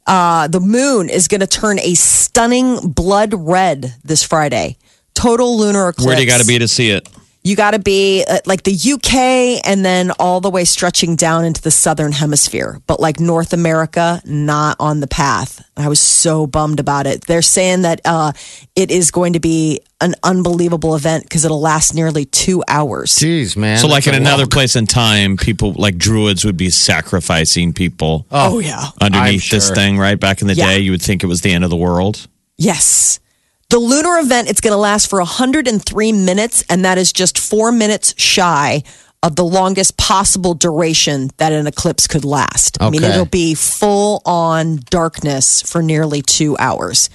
Uh, 0.06 0.48
the 0.48 0.60
moon 0.60 1.10
is 1.10 1.28
going 1.28 1.40
to 1.40 1.46
turn 1.46 1.78
a 1.80 1.94
stunning 1.94 2.88
blood 2.88 3.34
red 3.34 3.94
this 4.02 4.22
Friday. 4.22 4.78
Total 5.12 5.58
lunar 5.58 5.88
eclipse. 5.88 6.06
where 6.06 6.16
do 6.16 6.22
you 6.22 6.28
got 6.28 6.40
to 6.40 6.46
be 6.46 6.58
to 6.58 6.68
see 6.68 6.90
it? 6.90 7.06
You 7.48 7.56
got 7.56 7.70
to 7.70 7.78
be 7.78 8.24
uh, 8.28 8.40
like 8.44 8.62
the 8.64 8.74
UK 8.92 9.66
and 9.66 9.82
then 9.82 10.10
all 10.18 10.42
the 10.42 10.50
way 10.50 10.66
stretching 10.66 11.16
down 11.16 11.46
into 11.46 11.62
the 11.62 11.70
southern 11.70 12.12
hemisphere. 12.12 12.78
But 12.86 13.00
like 13.00 13.20
North 13.20 13.54
America, 13.54 14.20
not 14.26 14.76
on 14.78 15.00
the 15.00 15.06
path. 15.06 15.64
I 15.74 15.88
was 15.88 15.98
so 15.98 16.46
bummed 16.46 16.78
about 16.78 17.06
it. 17.06 17.26
They're 17.26 17.40
saying 17.40 17.82
that 17.82 18.02
uh, 18.04 18.32
it 18.76 18.90
is 18.90 19.10
going 19.10 19.32
to 19.32 19.40
be 19.40 19.80
an 20.02 20.14
unbelievable 20.22 20.94
event 20.94 21.22
because 21.24 21.46
it'll 21.46 21.60
last 21.62 21.94
nearly 21.94 22.26
two 22.26 22.62
hours. 22.68 23.12
Jeez, 23.12 23.56
man. 23.56 23.78
So, 23.78 23.88
like 23.88 24.06
in 24.06 24.12
That's 24.12 24.20
another 24.20 24.42
long- 24.42 24.50
place 24.50 24.76
in 24.76 24.86
time, 24.86 25.38
people 25.38 25.72
like 25.72 25.96
druids 25.96 26.44
would 26.44 26.58
be 26.58 26.68
sacrificing 26.68 27.72
people 27.72 28.26
Oh, 28.30 28.58
yeah. 28.58 28.88
underneath 29.00 29.44
I'm 29.44 29.56
this 29.56 29.66
sure. 29.68 29.74
thing, 29.74 29.96
right? 29.96 30.20
Back 30.20 30.42
in 30.42 30.48
the 30.48 30.54
Yeah. 30.54 30.66
day, 30.66 30.80
you 30.80 30.90
would 30.90 31.02
think 31.02 31.24
it 31.24 31.28
was 31.28 31.40
the 31.40 31.52
end 31.52 31.64
of 31.64 31.70
the 31.70 31.76
world. 31.76 32.26
Yes. 32.58 33.20
The 33.70 33.78
lunar 33.78 34.18
event, 34.18 34.48
it's 34.48 34.62
going 34.62 34.72
to 34.72 34.78
last 34.78 35.10
for 35.10 35.18
103 35.18 36.12
minutes, 36.12 36.64
and 36.70 36.86
that 36.86 36.96
is 36.96 37.12
just 37.12 37.38
four 37.38 37.70
minutes 37.70 38.14
shy 38.16 38.82
of 39.22 39.36
the 39.36 39.44
longest 39.44 39.98
possible 39.98 40.54
duration 40.54 41.30
that 41.36 41.52
an 41.52 41.66
eclipse 41.66 42.06
could 42.06 42.24
last. 42.24 42.80
I 42.80 42.88
mean, 42.88 43.04
it'll 43.04 43.26
be 43.26 43.54
full 43.54 44.22
on 44.24 44.76
darkness 44.88 45.60
for 45.60 45.82
nearly 45.82 46.22
two 46.22 46.56
hours. 46.58 47.10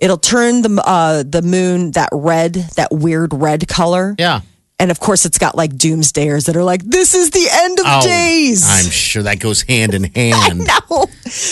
It'll 0.00 0.18
turn 0.18 0.62
the 0.62 0.82
uh, 0.84 1.22
the 1.22 1.42
moon 1.42 1.92
that 1.92 2.08
red, 2.12 2.54
that 2.74 2.88
weird 2.90 3.32
red 3.32 3.68
color. 3.68 4.16
Yeah. 4.18 4.40
And 4.78 4.90
of 4.90 5.00
course, 5.00 5.24
it's 5.24 5.38
got 5.38 5.54
like 5.56 5.72
doomsdayers 5.74 6.46
that 6.46 6.56
are 6.56 6.64
like, 6.64 6.82
"This 6.84 7.14
is 7.14 7.30
the 7.30 7.48
end 7.50 7.78
of 7.80 7.86
Oh, 7.88 8.02
days." 8.02 8.62
I'm 8.68 8.90
sure 8.90 9.22
that 9.22 9.38
goes 9.40 9.62
hand 9.62 9.94
in 9.94 10.04
hand. 10.14 10.58
No, 10.90 11.06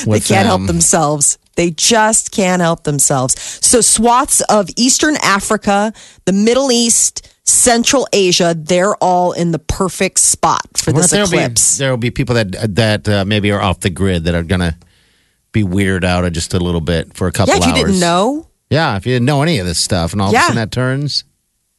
they 0.06 0.20
can't 0.20 0.46
help 0.46 0.66
themselves. 0.66 1.38
They 1.56 1.70
just 1.70 2.32
can't 2.32 2.60
help 2.60 2.82
themselves. 2.84 3.34
So, 3.64 3.80
swaths 3.80 4.40
of 4.42 4.68
Eastern 4.76 5.16
Africa, 5.22 5.92
the 6.26 6.32
Middle 6.32 6.70
East, 6.72 7.30
Central 7.44 8.06
Asia, 8.12 8.54
they're 8.58 8.94
all 8.96 9.32
in 9.32 9.52
the 9.52 9.58
perfect 9.58 10.18
spot 10.18 10.62
for 10.76 10.92
Well, 10.92 11.02
this 11.02 11.10
there'll 11.12 11.28
eclipse. 11.28 11.76
Be, 11.78 11.82
there'll 11.82 11.96
be 11.96 12.10
people 12.10 12.34
that 12.34 12.74
that 12.74 13.08
uh, 13.08 13.24
maybe 13.24 13.50
are 13.52 13.60
off 13.62 13.80
the 13.80 13.90
grid 13.90 14.24
that 14.24 14.34
are 14.34 14.42
gonna 14.42 14.76
be 15.52 15.62
weirded 15.62 16.04
out 16.04 16.30
just 16.32 16.52
a 16.52 16.58
little 16.58 16.80
bit 16.82 17.14
for 17.14 17.26
a 17.28 17.32
couple 17.32 17.54
yeah, 17.54 17.60
if 17.60 17.66
you 17.68 17.72
didn't 17.86 18.00
know, 18.00 18.48
Yeah, 18.68 18.96
if 18.96 19.06
you 19.06 19.14
didn't 19.14 19.26
know 19.26 19.40
any 19.42 19.60
of 19.60 19.66
this 19.66 19.78
stuff, 19.78 20.12
and 20.12 20.20
all 20.20 20.30
Yeah. 20.32 20.38
of 20.40 20.42
a 20.42 20.46
sudden 20.48 20.56
that 20.56 20.70
turns. 20.72 21.24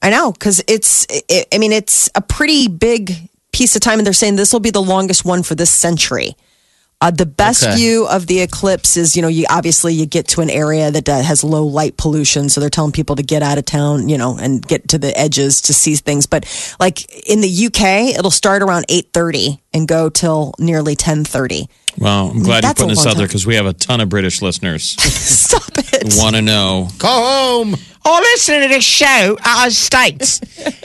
I 0.06 0.12
know 0.12 0.32
because 0.32 0.64
it's. 0.68 1.08
It, 1.10 1.48
I 1.52 1.58
mean, 1.58 1.72
it's 1.72 2.12
a 2.14 2.22
pretty 2.22 2.68
big 2.68 3.30
piece 3.52 3.76
of 3.76 3.82
time, 3.82 3.98
and 3.98 4.06
they're 4.06 4.14
saying 4.14 4.36
this 4.36 4.54
will 4.54 4.60
be 4.60 4.70
the 4.70 4.82
longest 4.82 5.26
one 5.26 5.42
for 5.42 5.56
this 5.56 5.72
century. 5.72 6.36
Uh, 7.02 7.10
the 7.12 7.26
best 7.26 7.64
Okay. 7.64 7.76
view 7.76 8.06
of 8.08 8.28
the 8.28 8.40
eclipse 8.40 8.98
is, 8.98 9.16
you 9.16 9.22
know, 9.24 9.28
you 9.28 9.46
obviously 9.50 9.94
you 9.94 10.06
get 10.06 10.28
to 10.30 10.42
an 10.42 10.50
area 10.50 10.92
that 10.92 11.10
uh, 11.10 11.22
has 11.22 11.44
low 11.44 11.66
light 11.66 11.98
pollution, 11.98 12.50
so 12.50 12.62
they're 12.62 12.70
telling 12.70 12.92
people 12.92 13.16
to 13.16 13.24
get 13.24 13.42
out 13.42 13.58
of 13.58 13.66
town, 13.66 14.08
you 14.08 14.18
know, 14.18 14.38
and 14.38 14.66
get 14.66 14.88
to 14.90 14.98
the 15.00 15.18
edges 15.18 15.60
to 15.64 15.74
see 15.74 15.96
things. 15.96 16.28
But 16.28 16.46
like 16.80 17.28
in 17.28 17.42
the 17.42 17.66
UK, 17.66 18.16
it'll 18.18 18.30
start 18.32 18.62
around 18.62 18.86
eight 18.90 19.10
thirty 19.12 19.60
and 19.74 19.88
go 19.88 20.10
till 20.10 20.54
nearly 20.60 20.96
ten 20.96 21.26
thirty. 21.26 21.68
Well, 21.98 22.30
I'm 22.30 22.44
glad 22.44 22.64
you're 22.64 22.74
putting 22.74 22.90
this 22.90 23.06
out 23.06 23.16
there 23.18 23.28
because 23.28 23.46
we 23.46 23.56
have 23.56 23.66
a 23.66 23.74
ton 23.74 24.02
of 24.02 24.10
British 24.10 24.42
listeners 24.42 24.84
Stop 25.00 25.64
it! 25.78 26.14
who 26.14 26.20
want 26.22 26.36
to 26.36 26.42
know. 26.42 26.90
Go 26.98 27.08
home. 27.08 27.76
I 28.04 28.20
listen 28.20 28.62
to 28.62 28.68
this 28.68 28.84
show 28.84 29.38
out 29.44 29.68
of 29.68 29.74
States. 29.74 30.40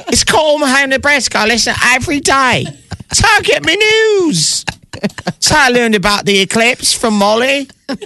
it's 0.08 0.24
called 0.24 0.60
My 0.60 0.70
Home 0.70 0.90
Nebraska. 0.90 1.38
I 1.38 1.46
listen 1.46 1.74
every 1.84 2.20
day. 2.20 2.64
That's 3.08 3.20
how 3.20 3.36
I 3.36 3.40
get 3.42 3.64
my 3.64 3.74
news. 3.74 4.64
That's 5.24 5.48
how 5.48 5.66
I 5.66 5.68
learned 5.70 5.94
about 5.96 6.24
the 6.26 6.40
eclipse 6.40 6.92
from 6.94 7.14
Molly. 7.14 7.68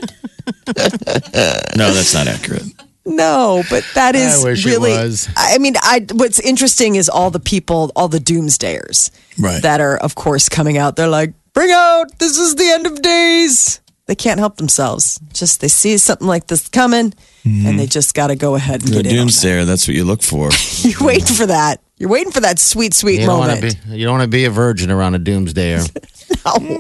No, 1.77 1.93
that's 1.93 2.15
not 2.15 2.27
accurate. 2.27 2.63
No, 3.07 3.63
but 3.71 3.85
that 3.95 4.15
is 4.15 4.43
I 4.45 4.49
wish 4.49 4.65
it 4.67 4.71
really. 4.71 4.91
was. 4.93 5.29
I 5.37 5.59
mean, 5.59 5.75
I 5.83 6.07
what's 6.13 6.41
interesting 6.41 6.95
is 6.97 7.09
all 7.09 7.31
the 7.31 7.41
people, 7.41 7.93
all 7.97 8.09
the 8.09 8.19
doomsdayers, 8.19 9.11
Right. 9.39 9.63
That 9.63 9.81
are, 9.81 9.97
of 9.97 10.15
course, 10.15 10.49
coming 10.49 10.79
out. 10.79 10.97
They're 10.97 11.09
like, 11.09 11.35
"Bring 11.55 11.71
out! 11.73 12.19
This 12.19 12.37
is 12.39 12.55
the 12.57 12.69
end 12.69 12.87
of 12.87 13.01
days." 13.01 13.81
They 14.07 14.15
can't 14.15 14.39
help 14.39 14.59
themselves. 14.59 15.19
Just 15.33 15.63
they 15.63 15.69
see 15.69 15.97
something 15.97 16.27
like 16.27 16.47
this 16.49 16.69
coming, 16.69 17.15
and 17.45 17.55
mm-hmm. 17.67 17.77
they 17.79 17.87
just 17.87 18.15
got 18.15 18.27
to 18.27 18.37
go 18.37 18.55
ahead 18.55 18.83
and 18.83 18.91
The 18.93 18.97
get 19.03 19.07
in. 19.07 19.13
on 19.13 19.17
doomsday, 19.27 19.65
that's 19.65 19.89
what 19.89 19.95
you 19.97 20.05
look 20.05 20.23
for. 20.23 20.51
You're 20.83 21.01
waiting 21.07 21.35
for 21.35 21.47
that. 21.47 21.81
You're 21.97 22.11
waiting 22.11 22.31
for 22.33 22.41
that 22.41 22.59
sweet, 22.59 22.93
sweet 22.93 23.21
You 23.21 23.27
don't 23.27 23.39
want 23.39 23.55
moment. 23.55 23.79
be. 23.89 23.97
You 23.97 24.05
don't 24.05 24.19
want 24.19 24.31
to 24.31 24.37
be 24.37 24.45
a 24.45 24.51
virgin 24.51 24.91
around 24.91 25.15
a 25.15 25.19
doomsdayer. 25.19 25.89
No. 26.47 26.79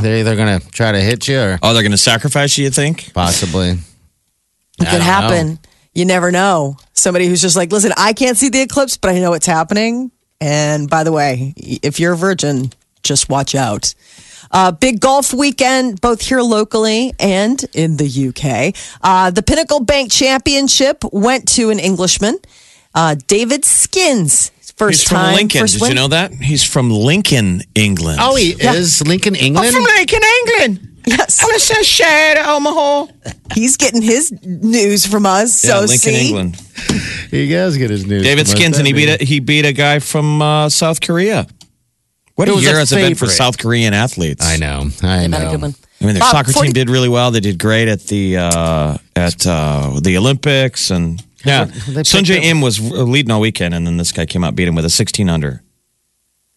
They're 0.00 0.18
either 0.18 0.36
gonna 0.36 0.60
try 0.60 0.92
to 0.92 1.00
hit 1.00 1.26
you 1.26 1.38
or 1.40 1.58
Oh, 1.62 1.72
they're 1.72 1.82
going 1.82 1.90
to 1.92 1.98
sacrifice 1.98 2.56
you, 2.56 2.64
you 2.64 2.70
think? 2.70 3.12
possibly. 3.14 3.70
It 3.70 3.78
I 4.80 4.84
could 4.84 4.90
don't 4.92 5.00
happen. 5.00 5.58
You 5.94 6.04
never 6.04 6.30
know. 6.30 6.76
Somebody 6.92 7.26
who's 7.26 7.42
just 7.42 7.56
like, 7.56 7.72
listen, 7.72 7.92
I 7.96 8.12
can't 8.12 8.36
see 8.36 8.48
the 8.48 8.60
eclipse, 8.60 8.96
but 8.96 9.10
I 9.10 9.18
know 9.18 9.32
it's 9.34 9.46
happening. 9.46 10.10
And 10.40 10.88
by 10.88 11.02
the 11.04 11.12
way, 11.12 11.52
if 11.56 11.98
you're 12.00 12.12
a 12.12 12.16
virgin, 12.16 12.72
just 13.02 13.28
watch 13.28 13.54
out. 13.54 13.94
Uh, 14.50 14.70
big 14.70 15.00
golf 15.00 15.32
weekend, 15.32 16.00
both 16.00 16.20
here 16.20 16.42
locally 16.42 17.14
and 17.18 17.64
in 17.72 17.96
the 17.96 18.28
UK. 18.28 18.74
Uh, 19.02 19.30
the 19.30 19.42
Pinnacle 19.42 19.80
Bank 19.80 20.12
Championship 20.12 21.02
went 21.10 21.48
to 21.48 21.70
an 21.70 21.78
Englishman, 21.78 22.38
uh, 22.94 23.16
David 23.26 23.64
Skinns. 23.64 24.50
First 24.76 25.02
He's 25.02 25.08
from. 25.08 25.34
Lincoln. 25.34 25.60
first 25.60 25.74
Did 25.74 25.82
win. 25.82 25.90
you 25.90 25.94
know 25.94 26.08
that? 26.08 26.32
He's 26.34 26.64
from 26.64 26.90
Lincoln, 26.90 27.62
England. 27.74 28.18
Oh, 28.20 28.34
he 28.36 28.50
is 28.58 29.06
Lincoln, 29.06 29.34
England. 29.36 29.68
I'm 29.68 29.72
From 29.72 29.84
Lincoln, 29.84 30.20
England. 30.22 30.88
Yes. 31.04 31.40
Oh, 31.42 31.48
let's 31.48 31.68
just 31.68 31.88
share 31.88 32.36
at 32.36 32.48
Omaha. 32.48 33.06
He's 33.54 33.76
getting 33.76 34.02
his 34.02 34.32
news 34.42 35.04
from 35.06 35.26
us. 35.26 35.64
yeah, 35.64 35.72
so 35.72 35.78
Lincoln, 35.80 35.98
see, 35.98 36.26
England. 36.28 36.56
He 37.30 37.48
does 37.48 37.76
get 37.76 37.90
his 37.90 38.06
news. 38.06 38.22
David 38.22 38.46
from 38.46 38.52
us, 38.52 38.58
Skinns, 38.60 38.78
and 38.78 38.86
he 38.86 38.92
beat 38.92 39.08
a, 39.20 39.24
he 39.24 39.40
beat 39.40 39.64
a 39.64 39.72
guy 39.72 39.98
from 39.98 40.40
uh, 40.40 40.68
South 40.68 41.00
Korea. 41.00 41.46
What 42.34 42.48
Who 42.48 42.56
a 42.56 42.60
year 42.60 42.76
a 42.76 42.78
has 42.78 42.92
it 42.92 42.96
been 42.96 43.14
for? 43.14 43.26
South 43.26 43.58
Korean 43.58 43.92
athletes? 43.94 44.44
I 44.44 44.56
know. 44.56 44.88
I 45.02 45.26
know. 45.26 45.36
I 45.38 45.56
mean, 45.56 46.14
their 46.14 46.20
Bob, 46.20 46.30
soccer 46.32 46.52
40 46.52 46.68
team 46.68 46.72
did 46.72 46.90
really 46.90 47.08
well. 47.08 47.30
They 47.30 47.40
did 47.40 47.58
great 47.58 47.88
at 47.88 48.00
the 48.04 48.36
uh, 48.38 48.96
at 49.14 49.46
uh, 49.46 50.00
the 50.02 50.16
Olympics, 50.16 50.90
and 50.90 51.22
yeah, 51.44 51.64
They 51.66 52.02
Sun 52.04 52.24
picked 52.24 52.30
Jae 52.32 52.38
up- 52.38 52.44
Im 52.44 52.60
was 52.60 52.80
leading 52.80 53.30
all 53.30 53.40
weekend, 53.40 53.74
and 53.74 53.86
then 53.86 53.98
this 53.98 54.12
guy 54.12 54.26
came 54.26 54.42
out 54.44 54.56
beat 54.56 54.66
him 54.68 54.74
with 54.74 54.84
a 54.84 54.90
16 54.90 55.28
under. 55.28 55.62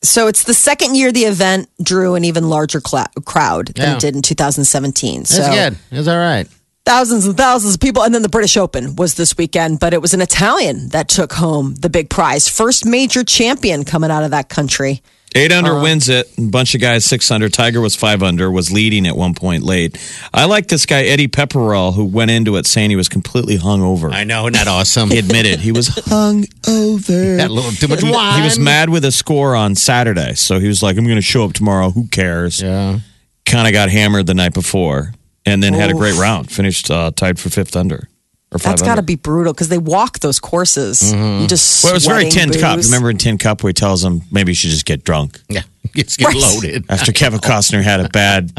So 0.02 0.28
it's 0.28 0.44
the 0.44 0.54
second 0.54 0.96
year 0.96 1.12
the 1.12 1.24
event 1.24 1.68
drew 1.82 2.16
an 2.16 2.24
even 2.24 2.48
larger 2.50 2.80
cla- 2.80 3.10
crowd 3.26 3.68
than 3.76 3.86
Yeah. 3.90 3.94
it 3.96 4.00
did 4.00 4.16
in 4.16 4.22
2017. 4.22 5.20
That's 5.22 5.36
so 5.36 5.50
good. 5.52 5.78
It's 5.92 6.08
all 6.08 6.18
right. 6.18 6.48
thousands 6.86 7.26
and 7.26 7.36
thousands 7.36 7.74
of 7.74 7.80
people. 7.80 8.04
And 8.04 8.14
then 8.14 8.22
the 8.22 8.30
British 8.30 8.56
Open 8.56 8.96
was 8.96 9.16
this 9.16 9.36
weekend, 9.36 9.80
but 9.80 9.94
it 9.94 10.02
was 10.04 10.14
an 10.14 10.22
Italian 10.22 10.90
that 10.90 11.08
took 11.10 11.34
home 11.34 11.74
the 11.76 11.90
big 11.90 12.10
prize. 12.12 12.48
First 12.48 12.86
major 12.86 13.24
champion 13.24 13.84
coming 13.84 14.12
out 14.12 14.24
of 14.24 14.30
that 14.32 14.48
country. 14.50 15.02
Eight 15.38 15.52
under 15.52 15.80
wins 15.82 16.08
it. 16.08 16.32
A 16.38 16.42
bunch 16.42 16.76
of 16.76 16.82
guys 16.82 17.04
six 17.04 17.30
under. 17.30 17.50
Tiger 17.50 17.82
was 17.82 17.94
five 17.96 18.24
under. 18.24 18.50
Was 18.50 18.72
leading 18.72 19.06
at 19.06 19.18
one 19.18 19.34
point 19.34 19.64
late. 19.64 19.98
I 20.34 20.46
like 20.46 20.68
this 20.68 20.86
guy 20.86 21.04
Eddie 21.04 21.28
Pepperell 21.28 21.94
who 21.94 22.06
went 22.06 22.32
into 22.32 22.56
it 22.56 22.66
saying 22.66 22.90
he 22.90 22.96
was 22.96 23.10
completely 23.10 23.58
hungover. 23.58 24.14
I 24.14 24.24
know. 24.24 24.48
Isn't 24.48 24.68
awesome? 24.68 25.10
He 25.12 25.18
admitted 25.20 25.60
he 25.60 25.74
was 25.74 25.90
hung 26.06 26.46
over. 26.68 27.12
Had 27.38 27.50
a 27.50 27.54
little 27.54 27.72
too 27.72 27.90
much 27.90 28.02
He, 28.02 28.10
wine. 28.10 28.40
he 28.40 28.46
was 28.46 28.58
mad 28.58 28.90
with 28.90 29.04
a 29.04 29.12
score 29.12 29.56
on 29.56 29.76
Saturday, 29.76 30.36
so 30.36 30.60
he 30.60 30.68
was 30.70 30.82
like, 30.82 30.98
"I'm 30.98 31.04
going 31.04 31.18
to 31.18 31.22
show 31.22 31.44
up 31.44 31.52
tomorrow. 31.54 31.90
Who 31.90 32.08
cares?" 32.08 32.62
Yeah. 32.62 33.00
Kind 33.46 33.68
of 33.68 33.74
got 33.74 33.90
hammered 33.90 34.28
the 34.28 34.34
night 34.34 34.54
before, 34.54 35.14
and 35.46 35.62
then 35.62 35.74
had 35.74 35.90
a 35.92 35.94
great 35.94 36.16
round. 36.18 36.50
Finished 36.50 36.90
uh, 36.90 37.12
tied 37.16 37.40
for 37.40 37.50
fifth 37.50 37.76
under 37.76 38.08
That's 38.58 38.82
got 38.82 38.96
to 38.96 39.02
be 39.02 39.16
brutal 39.16 39.54
because 39.54 39.70
they 39.70 39.78
walk 39.78 40.20
those 40.20 40.40
courses. 40.40 41.12
You 41.12 41.18
mm-hmm. 41.18 41.48
just 41.48 41.84
well, 41.84 41.94
it 41.94 41.96
was 41.96 42.06
very 42.06 42.30
sweating 42.30 42.52
tin 42.52 42.62
cup. 42.62 42.80
Remember 42.84 43.10
in 43.10 43.18
tin 43.18 43.38
cup 43.38 43.64
where 43.64 43.70
he 43.70 43.74
tells 43.74 44.04
him 44.04 44.22
maybe 44.32 44.52
you 44.52 44.56
should 44.56 44.72
just 44.72 44.86
get 44.86 45.04
drunk 45.04 45.40
Yeah. 45.50 45.62
It's 45.96 46.18
get 46.18 46.28
Right. 46.28 46.36
loaded. 46.36 46.86
after 46.90 47.12
Kevin 47.14 47.40
Costner 47.40 47.82
had 47.82 48.00
a 48.02 48.10
bad 48.10 48.52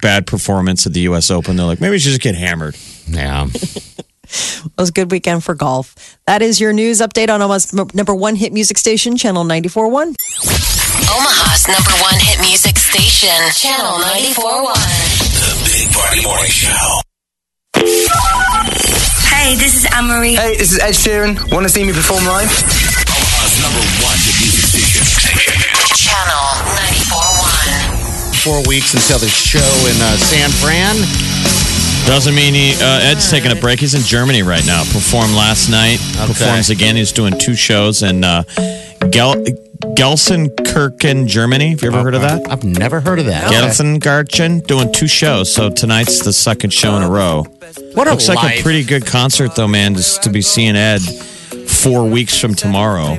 bad 0.00 0.26
performance 0.26 0.86
at 0.86 0.92
the 0.92 1.00
U.S. 1.00 1.30
Open. 1.30 1.56
They're 1.56 1.66
like 1.66 1.80
maybe 1.80 1.94
you 1.94 1.98
should 1.98 2.10
just 2.10 2.20
get 2.20 2.34
hammered. 2.34 2.76
Yeah. 3.08 3.48
It 4.26 4.72
was 4.78 4.88
a 4.88 4.92
good 4.92 5.10
weekend 5.12 5.44
for 5.44 5.54
golf. 5.54 6.18
That 6.26 6.42
is 6.42 6.60
your 6.60 6.72
news 6.72 7.00
update 7.00 7.28
on 7.28 7.40
Omaha's 7.42 7.72
number 7.72 8.14
one 8.14 8.34
hit 8.36 8.52
music 8.52 8.78
station, 8.78 9.16
Channel 9.16 9.44
94.1. 9.44 10.14
Omaha's 11.14 11.68
number 11.68 11.90
one 12.02 12.18
hit 12.18 12.40
music 12.40 12.78
station, 12.78 13.28
Channel 13.52 13.98
94.1. 14.00 14.74
The 15.30 15.84
Big 15.86 15.92
Party 15.94 16.22
Morning 16.24 16.50
Show. 16.50 17.03
Hey, 19.44 19.56
this 19.56 19.76
is 19.76 19.86
Anne 19.94 20.06
Marie. 20.08 20.34
Hey, 20.34 20.56
this 20.56 20.72
is 20.72 20.78
Ed 20.80 20.96
Sheeran. 20.96 21.36
Want 21.52 21.64
to 21.66 21.68
see 21.68 21.84
me 21.84 21.92
perform 21.92 22.24
live? 22.24 22.48
Omaha's 22.48 23.60
number 23.60 23.84
one 24.00 24.16
hit 24.24 24.40
music 24.40 24.64
station. 24.72 25.04
Channel 25.92 26.64
94.1. 27.12 28.40
Four 28.40 28.66
weeks 28.66 28.94
until 28.94 29.18
the 29.18 29.28
show 29.28 29.60
in 29.84 30.00
uh, 30.00 30.16
San 30.16 30.48
Fran. 30.48 30.96
Doesn't 32.08 32.34
mean 32.34 32.54
he, 32.54 32.72
uh, 32.80 33.00
Ed's 33.12 33.30
taking 33.30 33.52
a 33.52 33.54
break. 33.60 33.80
He's 33.80 33.92
in 33.94 34.00
Germany 34.00 34.42
right 34.42 34.64
now. 34.64 34.82
Performed 34.84 35.34
last 35.34 35.68
night. 35.68 36.00
Okay. 36.16 36.26
Performs 36.32 36.70
again. 36.70 36.96
He's 36.96 37.12
doing 37.12 37.38
two 37.38 37.54
shows 37.54 38.02
and. 38.02 38.24
uh, 38.24 38.44
Gel- 39.10 39.44
Gelsenkirchen, 39.96 41.26
Germany. 41.26 41.70
Have 41.70 41.82
you 41.82 41.88
ever 41.88 42.02
heard 42.02 42.14
of 42.14 42.22
that? 42.22 42.50
I've 42.50 42.64
never 42.64 43.00
heard 43.00 43.18
of 43.18 43.26
that. 43.26 43.50
Gelsenkirchen 43.52 44.66
doing 44.66 44.92
two 44.92 45.06
shows. 45.06 45.52
So 45.52 45.70
tonight's 45.70 46.24
the 46.24 46.32
second 46.32 46.70
show 46.72 46.96
in 46.96 47.02
a 47.02 47.10
row. 47.10 47.44
What 47.94 48.06
a 48.08 48.10
Looks 48.12 48.28
like 48.28 48.58
a 48.58 48.62
pretty 48.62 48.84
good 48.84 49.06
concert 49.06 49.54
though, 49.56 49.68
man. 49.68 49.94
Just 49.94 50.22
to 50.24 50.30
be 50.30 50.42
seeing 50.42 50.76
Ed 50.76 51.00
four 51.84 52.08
weeks 52.08 52.38
from 52.40 52.54
tomorrow, 52.54 53.18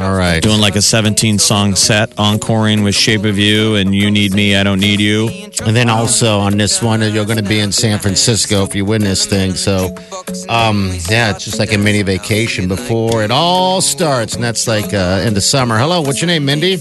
All 0.00 0.14
right. 0.16 0.42
doing 0.42 0.60
like 0.60 0.74
a 0.76 0.82
17 0.82 1.38
song 1.38 1.74
set, 1.76 2.12
encoring 2.18 2.82
with 2.82 2.94
"Shape 2.94 3.24
of 3.24 3.38
You" 3.38 3.76
and 3.76 3.94
"You 3.94 4.10
Need 4.10 4.34
Me, 4.34 4.56
I 4.56 4.62
Don't 4.64 4.80
Need 4.80 5.00
You." 5.00 5.28
And 5.64 5.76
then 5.76 5.88
also 5.88 6.38
on 6.40 6.58
this 6.58 6.82
one, 6.82 7.00
you're 7.00 7.24
going 7.24 7.36
to 7.42 7.48
be 7.48 7.60
in 7.60 7.70
San 7.72 7.98
Francisco 8.00 8.64
if 8.64 8.74
you 8.74 8.84
win 8.84 9.02
this 9.02 9.26
thing. 9.26 9.54
So, 9.54 9.94
um, 10.48 10.90
yeah, 11.08 11.30
it's 11.30 11.44
just 11.44 11.58
like 11.58 11.72
a 11.72 11.78
mini 11.78 12.02
vacation 12.02 12.66
before 12.66 13.22
it 13.22 13.30
all 13.30 13.80
starts, 13.80 14.34
and 14.34 14.42
that's 14.42 14.66
like 14.66 14.92
uh, 14.92 15.22
in 15.26 15.34
the 15.34 15.40
summer. 15.40 15.78
Hello, 15.78 16.00
what's 16.02 16.20
your 16.20 16.26
name, 16.28 16.44
Mindy? 16.44 16.76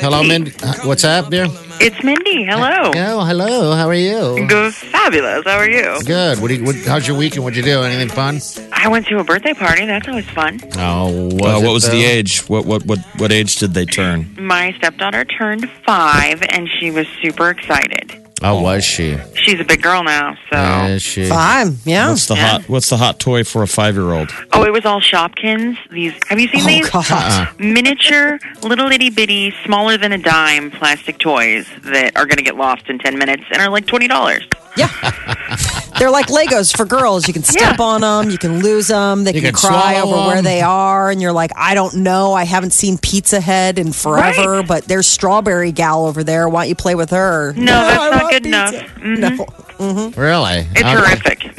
Hello, 0.00 0.22
Mindy. 0.22 0.52
Uh, 0.62 0.74
What's 0.84 1.04
up, 1.04 1.30
dear? 1.30 1.46
It's 1.80 2.02
Mindy. 2.04 2.44
Hello. 2.44 2.92
Oh, 2.94 3.24
hello. 3.24 3.74
How 3.74 3.88
are 3.88 3.94
you? 3.94 4.46
Good, 4.46 4.72
fabulous. 4.74 5.42
How 5.44 5.56
are 5.58 5.68
you? 5.68 5.98
Good. 6.04 6.40
What 6.40 6.48
do 6.48 6.54
you? 6.54 6.64
What, 6.64 6.76
how's 6.86 7.08
your 7.08 7.16
weekend? 7.16 7.42
What'd 7.44 7.56
you 7.56 7.62
do? 7.64 7.82
Anything 7.82 8.08
fun? 8.08 8.38
I 8.84 8.88
went 8.88 9.06
to 9.06 9.18
a 9.18 9.24
birthday 9.24 9.54
party. 9.54 9.86
That's 9.86 10.06
always 10.06 10.28
fun. 10.30 10.60
Oh, 10.76 11.28
was 11.34 11.40
Uh, 11.42 11.60
what 11.66 11.72
was 11.72 11.90
the 11.90 12.04
age? 12.04 12.40
What 12.48 12.66
what 12.66 12.84
what 12.84 12.98
what 13.16 13.32
age 13.32 13.56
did 13.56 13.72
they 13.74 13.86
turn? 13.86 14.34
My 14.38 14.72
stepdaughter 14.78 15.24
turned 15.24 15.70
five, 15.86 16.42
and 16.50 16.68
she 16.68 16.90
was 16.90 17.06
super 17.22 17.48
excited. 17.50 18.20
Oh, 18.42 18.60
was 18.60 18.84
she? 18.84 19.16
She's 19.36 19.58
a 19.58 19.64
big 19.64 19.80
girl 19.80 20.02
now, 20.04 20.36
so. 20.52 20.58
Is 20.86 21.02
she? 21.02 21.26
Fine. 21.30 21.78
Yeah. 21.86 22.10
What's 22.10 22.26
the 22.26 22.34
Yeah. 22.34 22.46
hot 22.50 22.68
What's 22.68 22.90
the 22.90 22.98
hot 22.98 23.18
toy 23.18 23.42
for 23.42 23.62
a 23.62 23.66
five 23.66 23.94
year 23.94 24.12
old? 24.12 24.28
Oh, 24.52 24.64
it 24.64 24.72
was 24.72 24.84
all 24.84 25.00
Shopkins. 25.00 25.78
These 25.90 26.12
have 26.28 26.38
you 26.38 26.48
seen 26.48 26.62
Oh, 26.64 26.66
these 26.66 26.90
God. 26.90 27.10
Uh-uh. 27.10 27.46
miniature, 27.58 28.38
little 28.62 28.90
itty 28.92 29.08
bitty, 29.08 29.54
smaller 29.64 29.96
than 29.96 30.12
a 30.12 30.18
dime 30.18 30.70
plastic 30.70 31.18
toys 31.18 31.66
that 31.84 32.16
are 32.16 32.26
going 32.26 32.36
to 32.36 32.42
get 32.44 32.56
lost 32.56 32.82
in 32.90 32.98
ten 32.98 33.16
minutes 33.16 33.44
and 33.50 33.62
are 33.62 33.70
like 33.70 33.86
twenty 33.86 34.08
dollars? 34.08 34.46
Yeah. 34.76 34.90
They're 35.98 36.10
like 36.10 36.26
Legos 36.26 36.76
for 36.76 36.84
girls. 36.84 37.26
You 37.28 37.34
can 37.34 37.42
step 37.44 37.78
Yeah. 37.78 37.84
on 37.84 38.00
them, 38.00 38.30
you 38.30 38.38
can 38.38 38.60
lose 38.62 38.88
them, 38.88 39.24
they 39.24 39.32
You 39.32 39.40
can, 39.40 39.52
can 39.54 39.70
cry 39.70 39.94
swallow 40.00 40.16
over 40.16 40.28
where 40.28 40.42
they 40.42 40.60
are, 40.60 41.10
and 41.10 41.20
you're 41.22 41.32
like, 41.32 41.50
I 41.56 41.74
don't 41.74 41.94
know. 41.96 42.32
I 42.34 42.44
haven't 42.44 42.72
seen 42.72 42.98
Pizza 42.98 43.40
Head 43.40 43.78
in 43.78 43.92
forever, 43.92 44.58
Right. 44.58 44.66
but 44.66 44.84
there's 44.86 45.06
Strawberry 45.06 45.72
Gal 45.72 46.06
over 46.06 46.24
there. 46.24 46.48
Why 46.48 46.62
don't 46.62 46.68
you 46.70 46.74
play 46.74 46.94
with 46.94 47.10
her? 47.10 47.52
No, 47.56 47.64
that's 47.72 48.00
I 48.02 48.10
not 48.10 48.30
good 48.30 48.42
pizza. 48.42 48.86
enough. 49.04 49.36
Mhm. 49.78 50.16
No. 50.16 50.22
Really? 50.22 50.66
It's 50.74 50.80
Okay. 50.80 50.90
horrific. 50.90 51.50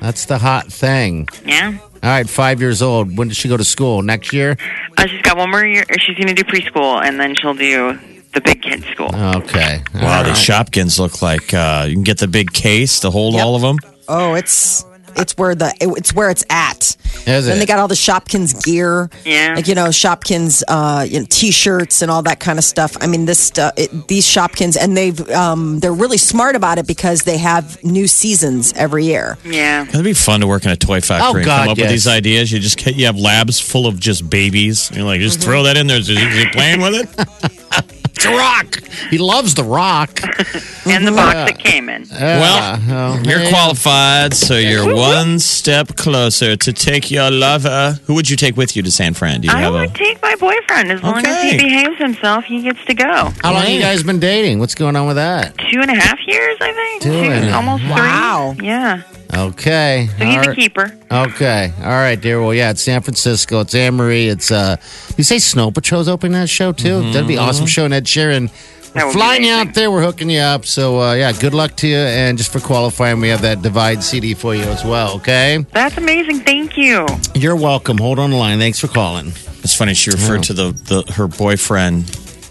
That's 0.00 0.24
the 0.26 0.38
hot 0.38 0.72
thing. 0.72 1.28
yeah. 1.44 1.72
All 2.02 2.08
right, 2.08 2.28
five 2.28 2.60
years 2.60 2.80
old. 2.80 3.16
When 3.18 3.28
does 3.28 3.36
she 3.36 3.48
go 3.48 3.56
to 3.58 3.64
school? 3.64 4.00
Next 4.02 4.32
year? 4.32 4.56
Uh, 4.96 5.06
she's 5.06 5.20
got 5.22 5.36
one 5.36 5.50
more 5.50 5.64
year. 5.66 5.84
She's 6.00 6.16
going 6.16 6.28
to 6.28 6.34
do 6.34 6.44
preschool, 6.44 7.02
and 7.04 7.20
then 7.20 7.34
she'll 7.34 7.52
do 7.54 7.98
the 8.32 8.40
big 8.40 8.62
kids 8.62 8.86
school. 8.86 9.10
Okay. 9.14 9.82
All 9.94 10.00
Wow, 10.02 10.22
right. 10.22 10.26
these 10.26 10.36
Shopkins 10.38 10.98
look 10.98 11.20
like 11.22 11.52
uh, 11.54 11.86
you 11.88 11.94
can 11.94 12.04
get 12.04 12.18
the 12.18 12.28
big 12.28 12.52
case 12.52 13.00
to 13.00 13.10
hold 13.10 13.34
Yep. 13.34 13.44
all 13.44 13.56
of 13.56 13.62
them. 13.62 13.76
Oh, 14.08 14.34
it's 14.34 14.84
it's 15.16 15.36
where 15.36 15.56
the 15.56 15.74
it's 15.80 16.14
where 16.14 16.30
it's 16.30 16.44
at. 16.50 16.96
Is 17.26 17.46
Then 17.46 17.56
it? 17.56 17.60
they 17.60 17.66
got 17.66 17.80
all 17.80 17.88
the 17.88 17.96
Shopkins 17.96 18.62
gear, 18.64 19.10
Yeah. 19.24 19.54
like 19.56 19.66
you 19.66 19.74
know 19.74 19.86
Shopkins, 19.88 20.62
uh, 20.68 21.04
you 21.08 21.18
know, 21.20 21.26
t-shirts 21.28 22.00
and 22.02 22.10
all 22.10 22.22
that 22.22 22.38
kind 22.38 22.58
of 22.58 22.64
stuff. 22.64 22.96
I 23.00 23.08
mean, 23.08 23.26
this 23.26 23.40
stuff, 23.40 23.72
it, 23.76 24.06
these 24.06 24.24
Shopkins, 24.24 24.76
and 24.80 24.96
they've 24.96 25.20
um, 25.30 25.80
they're 25.80 25.92
really 25.92 26.16
smart 26.16 26.54
about 26.54 26.78
it 26.78 26.86
because 26.86 27.22
they 27.22 27.38
have 27.38 27.82
new 27.82 28.06
seasons 28.06 28.72
every 28.74 29.04
year. 29.04 29.36
Yeah. 29.44 29.82
It'd 29.88 30.04
be 30.04 30.12
fun 30.12 30.40
to 30.40 30.46
work 30.46 30.64
in 30.64 30.70
a 30.70 30.76
toy 30.76 31.00
factory 31.00 31.28
Oh, 31.28 31.36
and 31.36 31.44
God, 31.44 31.60
come 31.62 31.68
up 31.72 31.78
yes. 31.78 31.84
with 31.86 31.90
these 31.90 32.06
ideas. 32.06 32.52
You 32.52 32.60
just 32.60 32.78
get, 32.78 32.94
you 32.94 33.06
have 33.06 33.18
labs 33.18 33.58
full 33.60 33.86
of 33.88 33.98
just 33.98 34.30
babies. 34.30 34.90
You're 34.94 35.04
like, 35.04 35.20
just 35.20 35.40
throw 35.40 35.64
that 35.64 35.76
in 35.76 35.88
there. 35.88 35.98
Is 35.98 36.06
he 36.06 36.46
playing 36.52 36.80
with 36.80 36.94
it? 36.94 37.90
The 38.22 38.28
Rock. 38.30 38.82
He 39.10 39.18
loves 39.18 39.54
The 39.54 39.64
Rock. 39.64 40.20
and 40.86 41.06
the 41.06 41.12
box 41.12 41.34
that 41.50 41.58
came 41.58 41.88
in. 41.88 42.06
Well, 42.10 42.78
oh, 42.88 43.22
You're 43.24 43.38
man. 43.38 43.50
qualified, 43.52 44.34
so 44.34 44.56
you're 44.56 44.94
one 44.94 45.38
step 45.38 45.96
closer 45.96 46.56
to 46.56 46.72
take 46.72 47.10
your 47.10 47.30
lover. 47.30 47.98
Who 48.04 48.14
would 48.14 48.28
you 48.28 48.36
take 48.36 48.56
with 48.56 48.76
you 48.76 48.82
to 48.82 48.90
San 48.90 49.14
Fran? 49.14 49.40
Do 49.40 49.48
you 49.48 49.54
I 49.54 49.60
have 49.62 49.72
would 49.72 49.90
a? 49.90 49.92
take 49.94 50.20
my 50.22 50.34
boyfriend 50.36 50.92
as 50.92 51.02
long 51.02 51.18
as 51.18 51.24
Okay. 51.26 51.50
he 51.52 51.56
behaves 51.58 51.96
himself. 51.98 52.44
He 52.44 52.62
gets 52.62 52.84
to 52.86 52.94
go. 52.94 53.30
How 53.42 53.52
long 53.52 53.66
you 53.68 53.80
guys 53.80 54.02
been 54.02 54.20
dating? 54.20 54.58
What's 54.58 54.74
going 54.74 54.96
on 54.96 55.06
with 55.06 55.16
that? 55.16 55.56
Two 55.70 55.80
and 55.80 55.90
a 55.90 55.94
half 55.94 56.18
years, 56.26 56.56
I 56.60 56.72
think. 56.72 57.02
Two 57.02 57.12
and 57.12 57.48
a- 57.50 57.54
almost 57.54 57.84
Wow. 57.84 58.54
three. 58.56 58.66
Yeah. 58.66 59.02
Okay. 59.32 60.08
So 60.18 60.24
he's 60.24 60.36
All 60.36 60.50
a 60.50 60.54
keeper. 60.54 60.98
Okay. 61.10 61.72
All 61.78 61.84
right, 61.84 62.20
dear. 62.20 62.40
Well, 62.40 62.54
yeah, 62.54 62.70
it's 62.70 62.82
San 62.82 63.00
Francisco. 63.02 63.60
It's 63.60 63.74
Anne 63.74 63.94
Marie. 63.94 64.28
It's 64.28 64.50
uh 64.50 64.76
you 65.16 65.24
say 65.24 65.38
Snow 65.38 65.70
Patrol's 65.70 66.08
opening 66.08 66.32
that 66.32 66.48
show 66.48 66.72
too? 66.72 67.12
That'd 67.12 67.28
be 67.28 67.38
awesome 67.38 67.66
show 67.66 67.84
Ed 67.86 68.04
Sheeran. 68.04 68.50
We're 68.94 69.12
flying 69.12 69.44
you 69.44 69.52
out 69.52 69.74
there, 69.74 69.88
we're 69.90 70.02
hooking 70.02 70.28
you 70.30 70.40
up. 70.40 70.66
So 70.66 71.00
uh, 71.00 71.14
yeah, 71.14 71.32
good 71.32 71.54
luck 71.54 71.76
to 71.76 71.86
you. 71.86 71.96
And 71.96 72.36
just 72.36 72.52
for 72.52 72.58
qualifying, 72.58 73.20
we 73.20 73.28
have 73.28 73.42
that 73.42 73.62
Divide 73.62 74.02
CD 74.02 74.34
for 74.34 74.54
you 74.54 74.62
as 74.64 74.84
well, 74.84 75.14
okay? 75.16 75.64
That's 75.72 75.96
amazing. 75.96 76.40
Thank 76.40 76.76
you. 76.76 77.06
You're 77.34 77.54
welcome. 77.54 77.98
Hold 77.98 78.18
on 78.18 78.30
the 78.30 78.36
line. 78.36 78.58
Thanks 78.58 78.80
for 78.80 78.88
calling. 78.88 79.28
It's 79.62 79.76
funny. 79.76 79.94
She 79.94 80.10
referred 80.10 80.42
to 80.44 80.54
the, 80.54 80.72
the 80.72 81.12
her 81.12 81.28
boyfriend, 81.28 82.06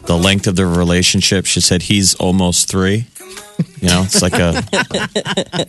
the 0.05 0.15
length 0.15 0.47
of 0.47 0.55
their 0.55 0.67
relationship. 0.67 1.45
She 1.45 1.59
said 1.59 1.83
he's 1.83 2.15
almost 2.15 2.69
three. 2.69 3.07
You 3.81 3.89
know, 3.89 4.03
it's 4.03 4.21
like 4.21 4.35
a, 4.35 4.63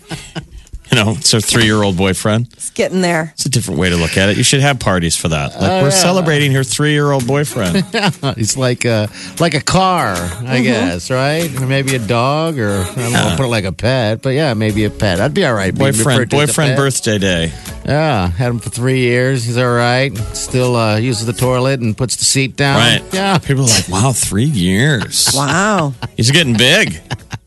you 0.91 0.97
know, 0.97 1.13
it's 1.17 1.31
her 1.33 1.41
three 1.41 1.65
year 1.65 1.83
old 1.83 1.97
boyfriend. 1.97 2.49
It's 2.53 2.71
getting 2.71 3.01
there. 3.01 3.31
It's 3.35 3.47
a 3.47 3.49
different 3.49 3.79
way 3.81 3.91
to 3.91 3.97
look 3.97 4.17
at 4.17 4.29
it. 4.29 4.37
You 4.37 4.43
should 4.43 4.61
have 4.61 4.79
parties 4.81 5.17
for 5.17 5.29
that. 5.29 5.53
Like 5.53 5.63
Oh, 5.71 5.83
we're 5.83 5.89
yeah. 5.89 5.91
celebrating 5.91 6.53
her 6.53 6.65
three 6.65 6.93
year 6.93 7.11
old 7.13 7.27
boyfriend. 7.27 7.85
It's 8.41 8.57
like 8.57 8.85
a 8.85 9.09
like 9.39 9.55
a 9.55 9.61
car, 9.61 10.15
I 10.47 10.61
guess, 10.63 11.11
right? 11.11 11.51
Or 11.61 11.67
maybe 11.67 11.95
a 11.95 11.99
dog, 11.99 12.59
or 12.59 12.71
I 12.83 12.95
don't 12.95 13.13
know, 13.13 13.19
I'll 13.19 13.37
put 13.37 13.45
it 13.47 13.49
like 13.49 13.65
a 13.65 13.73
pet. 13.73 14.23
But 14.23 14.31
yeah, 14.31 14.55
maybe 14.55 14.85
a 14.85 14.91
pet. 14.91 15.21
I'd 15.21 15.35
be 15.35 15.45
all 15.45 15.55
right. 15.55 15.75
being 15.75 15.93
boyfriend, 15.93 16.31
to 16.31 16.37
as 16.37 16.43
a 16.43 16.47
boyfriend 16.47 16.69
pet. 16.71 16.77
birthday 16.79 17.19
day. 17.19 17.53
Yeah, 17.85 18.29
had 18.29 18.51
him 18.51 18.59
for 18.59 18.71
three 18.71 19.01
years. 19.01 19.45
He's 19.45 19.57
all 19.59 19.73
right. 19.73 20.17
Still 20.35 20.77
uh, 20.77 20.97
uses 20.97 21.27
the 21.27 21.33
toilet 21.33 21.81
and 21.81 21.97
puts 21.97 22.17
the 22.17 22.25
seat 22.25 22.57
down. 22.57 22.77
Right. 22.79 23.03
Yeah. 23.15 23.39
People 23.39 23.65
are 23.65 23.69
like, 23.69 23.89
wow, 23.89 24.13
three 24.13 24.45
years. 24.45 25.31
Wow. 25.35 25.95
He's 26.17 26.31
getting 26.31 26.57
big. 26.57 27.01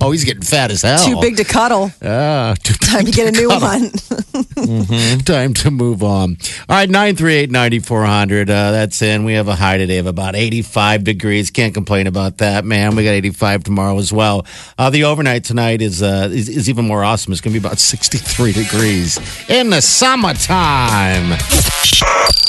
Oh, 0.00 0.10
he's 0.10 0.24
getting 0.24 0.42
fat 0.42 0.70
as 0.70 0.82
hell. 0.82 1.04
Too 1.04 1.20
big 1.20 1.36
to 1.36 1.44
cuddle. 1.44 1.90
Ah, 2.02 2.54
too 2.62 2.74
Time 2.74 3.04
to 3.04 3.12
get 3.12 3.28
a 3.28 3.32
new 3.32 3.48
one. 3.48 3.90
Time 5.24 5.54
to 5.54 5.70
move 5.70 6.02
on. 6.02 6.36
All 6.68 6.76
right, 6.76 6.88
938 6.88 7.50
9400. 7.50 8.50
Uh, 8.50 8.70
that's 8.72 9.00
in. 9.02 9.24
We 9.24 9.34
have 9.34 9.48
a 9.48 9.54
high 9.54 9.78
today 9.78 9.98
of 9.98 10.06
about 10.06 10.34
85 10.36 11.04
degrees. 11.04 11.50
Can't 11.50 11.74
complain 11.74 12.06
about 12.06 12.38
that, 12.38 12.64
man. 12.64 12.96
We 12.96 13.04
got 13.04 13.10
85 13.12 13.64
tomorrow 13.64 13.98
as 13.98 14.12
well. 14.12 14.46
Uh, 14.78 14.90
the 14.90 15.04
overnight 15.04 15.44
tonight 15.44 15.82
is, 15.82 16.02
uh, 16.02 16.28
is, 16.30 16.48
is 16.48 16.68
even 16.68 16.86
more 16.86 17.04
awesome. 17.04 17.32
It's 17.32 17.40
going 17.40 17.54
to 17.54 17.60
be 17.60 17.66
about 17.66 17.78
63 17.78 18.52
degrees 18.52 19.18
in 19.48 19.70
the 19.70 19.80
summertime. 19.80 21.32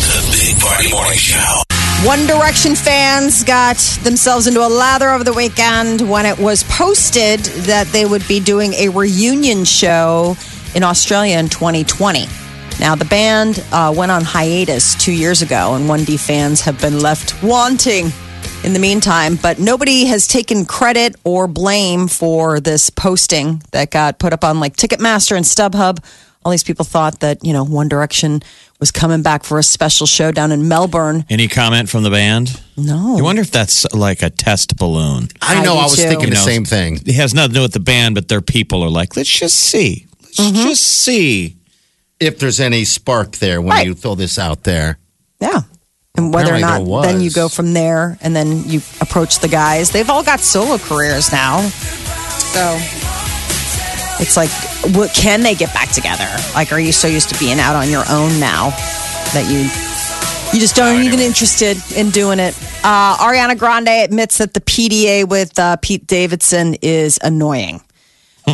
The 0.00 0.32
Big 0.32 0.60
Party 0.60 0.90
Morning 0.90 1.18
Show. 1.18 1.65
One 2.06 2.24
Direction 2.24 2.76
fans 2.76 3.42
got 3.42 3.78
themselves 4.04 4.46
into 4.46 4.64
a 4.64 4.68
lather 4.68 5.10
over 5.10 5.24
the 5.24 5.32
weekend 5.32 6.08
when 6.08 6.24
it 6.24 6.38
was 6.38 6.62
posted 6.62 7.40
that 7.40 7.88
they 7.88 8.04
would 8.04 8.26
be 8.28 8.38
doing 8.38 8.74
a 8.74 8.90
reunion 8.90 9.64
show 9.64 10.36
in 10.76 10.84
Australia 10.84 11.36
in 11.36 11.48
2020. 11.48 12.26
Now, 12.78 12.94
the 12.94 13.06
band 13.06 13.60
uh, 13.72 13.92
went 13.94 14.12
on 14.12 14.22
hiatus 14.22 14.94
two 14.94 15.10
years 15.10 15.42
ago, 15.42 15.74
and 15.74 15.90
1D 15.90 16.24
fans 16.24 16.60
have 16.60 16.80
been 16.80 17.00
left 17.00 17.42
wanting 17.42 18.12
in 18.62 18.72
the 18.72 18.78
meantime. 18.78 19.34
But 19.34 19.58
nobody 19.58 20.04
has 20.04 20.28
taken 20.28 20.64
credit 20.64 21.16
or 21.24 21.48
blame 21.48 22.06
for 22.06 22.60
this 22.60 22.88
posting 22.88 23.64
that 23.72 23.90
got 23.90 24.20
put 24.20 24.32
up 24.32 24.44
on 24.44 24.60
like 24.60 24.76
Ticketmaster 24.76 25.34
and 25.34 25.44
StubHub. 25.44 26.04
All 26.44 26.52
these 26.52 26.62
people 26.62 26.84
thought 26.84 27.18
that, 27.18 27.44
you 27.44 27.52
know, 27.52 27.64
One 27.64 27.88
Direction 27.88 28.44
was 28.80 28.90
coming 28.90 29.22
back 29.22 29.44
for 29.44 29.58
a 29.58 29.62
special 29.62 30.06
show 30.06 30.30
down 30.32 30.52
in 30.52 30.68
Melbourne. 30.68 31.24
Any 31.30 31.48
comment 31.48 31.88
from 31.88 32.02
the 32.02 32.10
band? 32.10 32.60
No. 32.76 33.16
I 33.18 33.22
wonder 33.22 33.40
if 33.42 33.50
that's 33.50 33.90
like 33.94 34.22
a 34.22 34.30
test 34.30 34.76
balloon. 34.76 35.28
I 35.40 35.56
I 35.60 35.64
know, 35.64 35.74
do 35.74 35.78
I 35.80 35.82
was 35.84 35.96
too. 35.96 36.02
thinking 36.02 36.28
You 36.28 36.34
the 36.34 36.40
know, 36.40 36.44
same 36.46 36.64
thing. 36.64 37.00
It 37.06 37.14
has 37.14 37.32
nothing 37.34 37.50
to 37.52 37.54
do 37.56 37.62
with 37.62 37.72
the 37.72 37.80
band, 37.80 38.14
but 38.14 38.28
their 38.28 38.40
people 38.42 38.82
are 38.82 38.90
like, 38.90 39.16
let's 39.16 39.30
just 39.30 39.56
see. 39.56 40.06
Let's 40.22 40.40
Mm-hmm. 40.40 40.68
just 40.68 40.84
see. 40.84 41.56
If 42.20 42.38
there's 42.38 42.60
any 42.60 42.84
spark 42.84 43.32
there 43.36 43.60
when 43.62 43.70
Right. 43.70 43.86
you 43.86 43.94
throw 43.94 44.14
this 44.14 44.38
out 44.38 44.64
there. 44.64 44.98
Yeah. 45.40 45.62
And 46.18 46.32
whether 46.32 46.54
or 46.54 46.58
not 46.58 47.02
then 47.02 47.20
you 47.20 47.30
go 47.30 47.48
from 47.50 47.74
there 47.74 48.16
and 48.22 48.34
then 48.34 48.64
you 48.68 48.80
approach 49.02 49.38
the 49.40 49.48
guys. 49.48 49.90
They've 49.90 50.08
all 50.08 50.22
got 50.22 50.40
solo 50.40 50.78
careers 50.78 51.30
now. 51.30 51.60
So 51.60 52.78
it's 54.18 54.36
like, 54.36 54.50
what, 54.94 55.12
can 55.12 55.42
they 55.42 55.54
get 55.54 55.72
back 55.74 55.90
together? 55.90 56.28
Like, 56.54 56.72
are 56.72 56.80
you 56.80 56.92
so 56.92 57.08
used 57.08 57.28
to 57.30 57.38
being 57.38 57.58
out 57.58 57.76
on 57.76 57.90
your 57.90 58.04
own 58.08 58.38
now 58.40 58.70
that 59.34 59.46
you 59.50 59.68
you 60.52 60.60
just 60.60 60.76
don't 60.76 61.02
even 61.02 61.18
interested 61.18 61.76
in 61.94 62.10
doing 62.10 62.38
it? 62.38 62.56
Uh, 62.82 63.16
Ariana 63.16 63.58
Grande 63.58 63.88
admits 63.88 64.38
that 64.38 64.54
the 64.54 64.60
PDA 64.60 65.28
with 65.28 65.58
uh, 65.58 65.76
Pete 65.76 66.06
Davidson 66.06 66.76
is 66.82 67.18
annoying. 67.22 67.82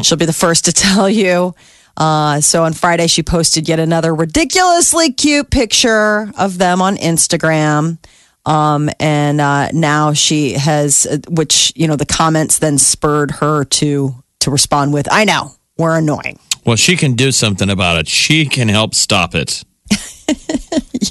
She'll 0.02 0.18
be 0.18 0.24
the 0.24 0.32
first 0.32 0.64
to 0.64 0.72
tell 0.72 1.08
you. 1.08 1.54
Uh, 1.96 2.40
so 2.40 2.64
on 2.64 2.72
Friday, 2.72 3.06
she 3.06 3.22
posted 3.22 3.68
yet 3.68 3.78
another 3.78 4.14
ridiculously 4.14 5.12
cute 5.12 5.50
picture 5.50 6.32
of 6.38 6.58
them 6.58 6.80
on 6.80 6.96
Instagram. 6.96 7.98
Um, 8.44 8.90
and 8.98 9.40
uh, 9.40 9.70
now 9.72 10.14
she 10.14 10.54
has, 10.54 11.06
uh, 11.06 11.18
which 11.28 11.72
you 11.76 11.86
know, 11.86 11.96
the 11.96 12.06
comments 12.06 12.58
then 12.58 12.78
spurred 12.78 13.30
her 13.32 13.64
to 13.64 14.21
to 14.42 14.50
respond 14.50 14.92
with, 14.92 15.08
"I 15.10 15.24
know 15.24 15.52
we're 15.78 15.96
annoying." 15.98 16.38
Well, 16.64 16.76
she 16.76 16.96
can 16.96 17.14
do 17.14 17.32
something 17.32 17.68
about 17.68 17.98
it. 17.98 18.08
She 18.08 18.46
can 18.46 18.68
help 18.68 18.94
stop 18.94 19.34
it. 19.34 19.64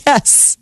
Yes, 0.05 0.57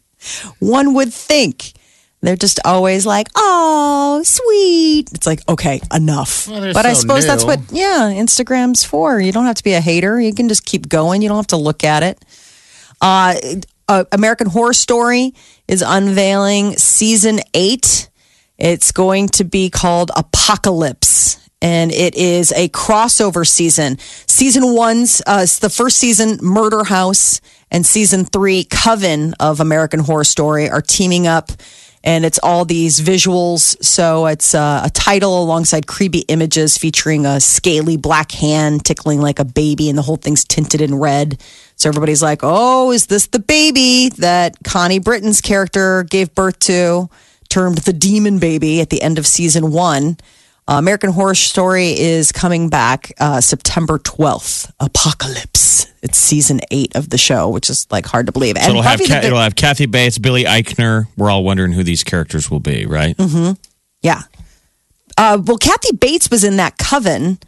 one 0.60 0.94
would 0.96 1.14
think. 1.14 1.74
They're 2.22 2.36
just 2.36 2.60
always 2.66 3.06
like, 3.06 3.28
"Oh, 3.36 4.22
sweet." 4.26 5.10
It's 5.14 5.26
like, 5.26 5.48
okay, 5.48 5.80
enough. 5.94 6.48
Well, 6.48 6.60
they're 6.62 6.74
but 6.74 6.86
I 6.86 6.94
so 6.94 7.02
suppose 7.02 7.26
that's 7.26 7.46
what, 7.46 7.60
yeah, 7.72 8.12
Instagram's 8.14 8.84
for. 8.84 9.20
You 9.20 9.32
don't 9.32 9.46
have 9.46 9.56
to 9.56 9.64
be 9.64 9.74
a 9.74 9.82
hater. 9.82 10.20
You 10.20 10.34
can 10.34 10.50
just 10.50 10.66
keep 10.66 10.90
going. 10.90 11.22
You 11.22 11.30
don't 11.30 11.38
have 11.38 11.48
to 11.48 11.58
look 11.58 11.84
at 11.84 12.04
it. 12.04 12.26
Uh, 13.00 13.36
uh, 13.88 14.04
American 14.12 14.48
Horror 14.48 14.74
Story 14.74 15.34
is 15.68 15.82
unveiling 15.86 16.76
season 16.78 17.40
eight. 17.54 18.10
It's 18.58 18.92
going 18.92 19.30
to 19.30 19.46
be 19.46 19.70
called 19.70 20.12
Apocalypse. 20.16 21.49
And 21.62 21.92
it 21.92 22.16
is 22.16 22.52
a 22.54 22.70
crossover 22.70 23.46
season. 23.46 23.98
Season 24.00 24.74
one's 24.74 25.22
uh, 25.28 25.46
the 25.60 25.70
first 25.70 25.98
season, 25.98 26.40
Murder 26.42 26.86
House, 26.86 27.42
and 27.70 27.86
season 27.86 28.26
three, 28.26 28.64
Coven 28.64 29.34
of 29.40 29.60
American 29.60 30.00
Horror 30.00 30.24
Story, 30.24 30.70
are 30.70 30.82
teaming 30.82 31.28
up, 31.28 31.52
and 32.02 32.24
it's 32.24 32.40
all 32.40 32.64
these 32.64 33.02
visuals. 33.02 33.82
So 33.84 34.26
it's 34.28 34.56
uh, 34.56 34.84
a 34.86 34.90
title 34.90 35.44
alongside 35.44 35.86
creepy 35.86 36.20
images 36.30 36.78
featuring 36.78 37.26
a 37.26 37.42
scaly 37.42 37.98
black 37.98 38.32
hand 38.32 38.86
tickling 38.86 39.20
like 39.20 39.40
a 39.40 39.46
baby, 39.46 39.90
and 39.90 39.98
the 39.98 40.02
whole 40.04 40.16
thing's 40.16 40.46
tinted 40.46 40.80
in 40.80 40.96
red. 40.96 41.42
So 41.76 41.90
everybody's 41.90 42.24
like, 42.24 42.40
"Oh, 42.42 42.92
is 42.92 43.08
this 43.08 43.28
the 43.28 43.40
baby 43.40 44.10
that 44.18 44.56
Connie 44.64 45.00
Britton's 45.00 45.42
character 45.42 46.04
gave 46.04 46.34
birth 46.34 46.60
to?" 46.60 47.10
Termed 47.50 47.80
the 47.80 47.94
demon 47.94 48.38
baby 48.38 48.80
at 48.80 48.92
the 48.92 49.02
end 49.02 49.18
of 49.18 49.26
season 49.26 49.72
one. 49.72 50.18
Uh, 50.70 50.78
American 50.78 51.10
Horror 51.12 51.34
Story 51.34 52.00
is 52.00 52.32
coming 52.32 52.70
back 52.70 53.12
uh, 53.20 53.42
September 53.42 53.98
12th. 53.98 54.72
Apocalypse. 54.80 55.88
It's 56.04 56.18
season 56.18 56.60
eight 56.70 56.96
of 56.96 57.10
the 57.10 57.18
show, 57.18 57.50
which 57.50 57.72
is 57.72 57.88
like 57.90 58.06
hard 58.06 58.28
to 58.28 58.32
believe. 58.32 58.56
So 58.60 58.70
it'll 58.70 58.82
have, 58.84 59.00
probably 59.00 59.08
Ca- 59.08 59.22
the- 59.22 59.28
it'll 59.28 59.40
have 59.40 59.56
Kathy 59.56 59.88
Bates, 59.88 60.20
Billy 60.20 60.44
Eichner. 60.44 61.06
We're 61.18 61.32
all 61.32 61.44
wondering 61.44 61.72
who 61.72 61.84
these 61.84 62.04
characters 62.04 62.52
will 62.52 62.60
be, 62.60 62.86
right? 62.86 63.18
Mm-hmm. 63.18 63.54
yeah. 64.04 64.22
Uh, 65.18 65.42
well, 65.44 65.58
Kathy 65.58 65.96
Bates 65.96 66.30
was 66.30 66.44
in 66.44 66.58
that 66.58 66.78
Coven. 66.78 67.40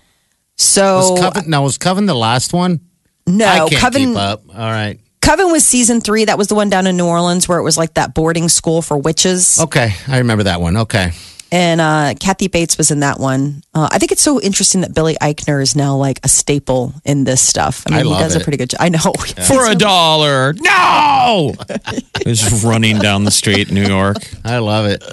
So 0.57 1.11
Was 1.11 1.19
Coven, 1.21 1.49
now, 1.49 1.63
was 1.63 1.77
Coven 1.77 2.07
the 2.07 2.15
last 2.15 2.53
one? 2.53 2.79
I 3.27 3.31
no, 3.31 3.67
can't 3.69 3.81
Coven. 3.81 4.07
keep 4.13 4.17
up. 4.17 4.43
All 4.49 4.55
right. 4.55 4.99
Coven 5.21 5.51
was 5.51 5.63
season 5.65 6.01
three. 6.01 6.25
That 6.25 6.37
was 6.39 6.47
the 6.47 6.55
one 6.55 6.69
down 6.69 6.87
in 6.87 6.97
New 6.97 7.05
Orleans 7.05 7.47
where 7.47 7.59
it 7.59 7.63
was 7.63 7.77
like 7.77 7.93
that 7.93 8.15
boarding 8.15 8.49
school 8.49 8.81
for 8.81 8.97
witches. 8.97 9.59
Okay. 9.61 9.93
I 10.07 10.17
remember 10.17 10.43
that 10.45 10.59
one. 10.59 10.75
Okay. 10.77 11.11
And 11.53 11.81
uh, 11.81 12.13
Kathy 12.17 12.47
Bates 12.47 12.77
was 12.77 12.91
in 12.91 13.01
that 13.01 13.19
one. 13.19 13.61
Uh, 13.73 13.89
I 13.91 13.97
think 13.99 14.13
it's 14.13 14.21
so 14.21 14.39
interesting 14.39 14.81
that 14.81 14.93
Billy 14.93 15.15
Eichner 15.21 15.61
is 15.61 15.75
now 15.75 15.97
like 15.97 16.19
a 16.23 16.29
staple 16.29 16.93
in 17.03 17.25
this 17.25 17.41
stuff. 17.41 17.83
I 17.87 17.91
mean, 17.91 17.99
I 17.99 18.03
he 18.03 18.09
love 18.09 18.19
does 18.21 18.35
a 18.37 18.39
pretty 18.39 18.57
good 18.57 18.69
job. 18.69 18.79
I 18.79 18.87
know. 18.89 18.99
For 19.47 19.69
a 19.69 19.75
dollar. 19.75 20.53
No! 20.53 21.53
He's 22.25 22.63
running 22.63 22.99
down 22.99 23.25
the 23.25 23.31
street 23.31 23.67
in 23.67 23.75
New 23.75 23.83
York. 23.85 24.17
I 24.45 24.59
love 24.59 24.85
it. 24.87 25.03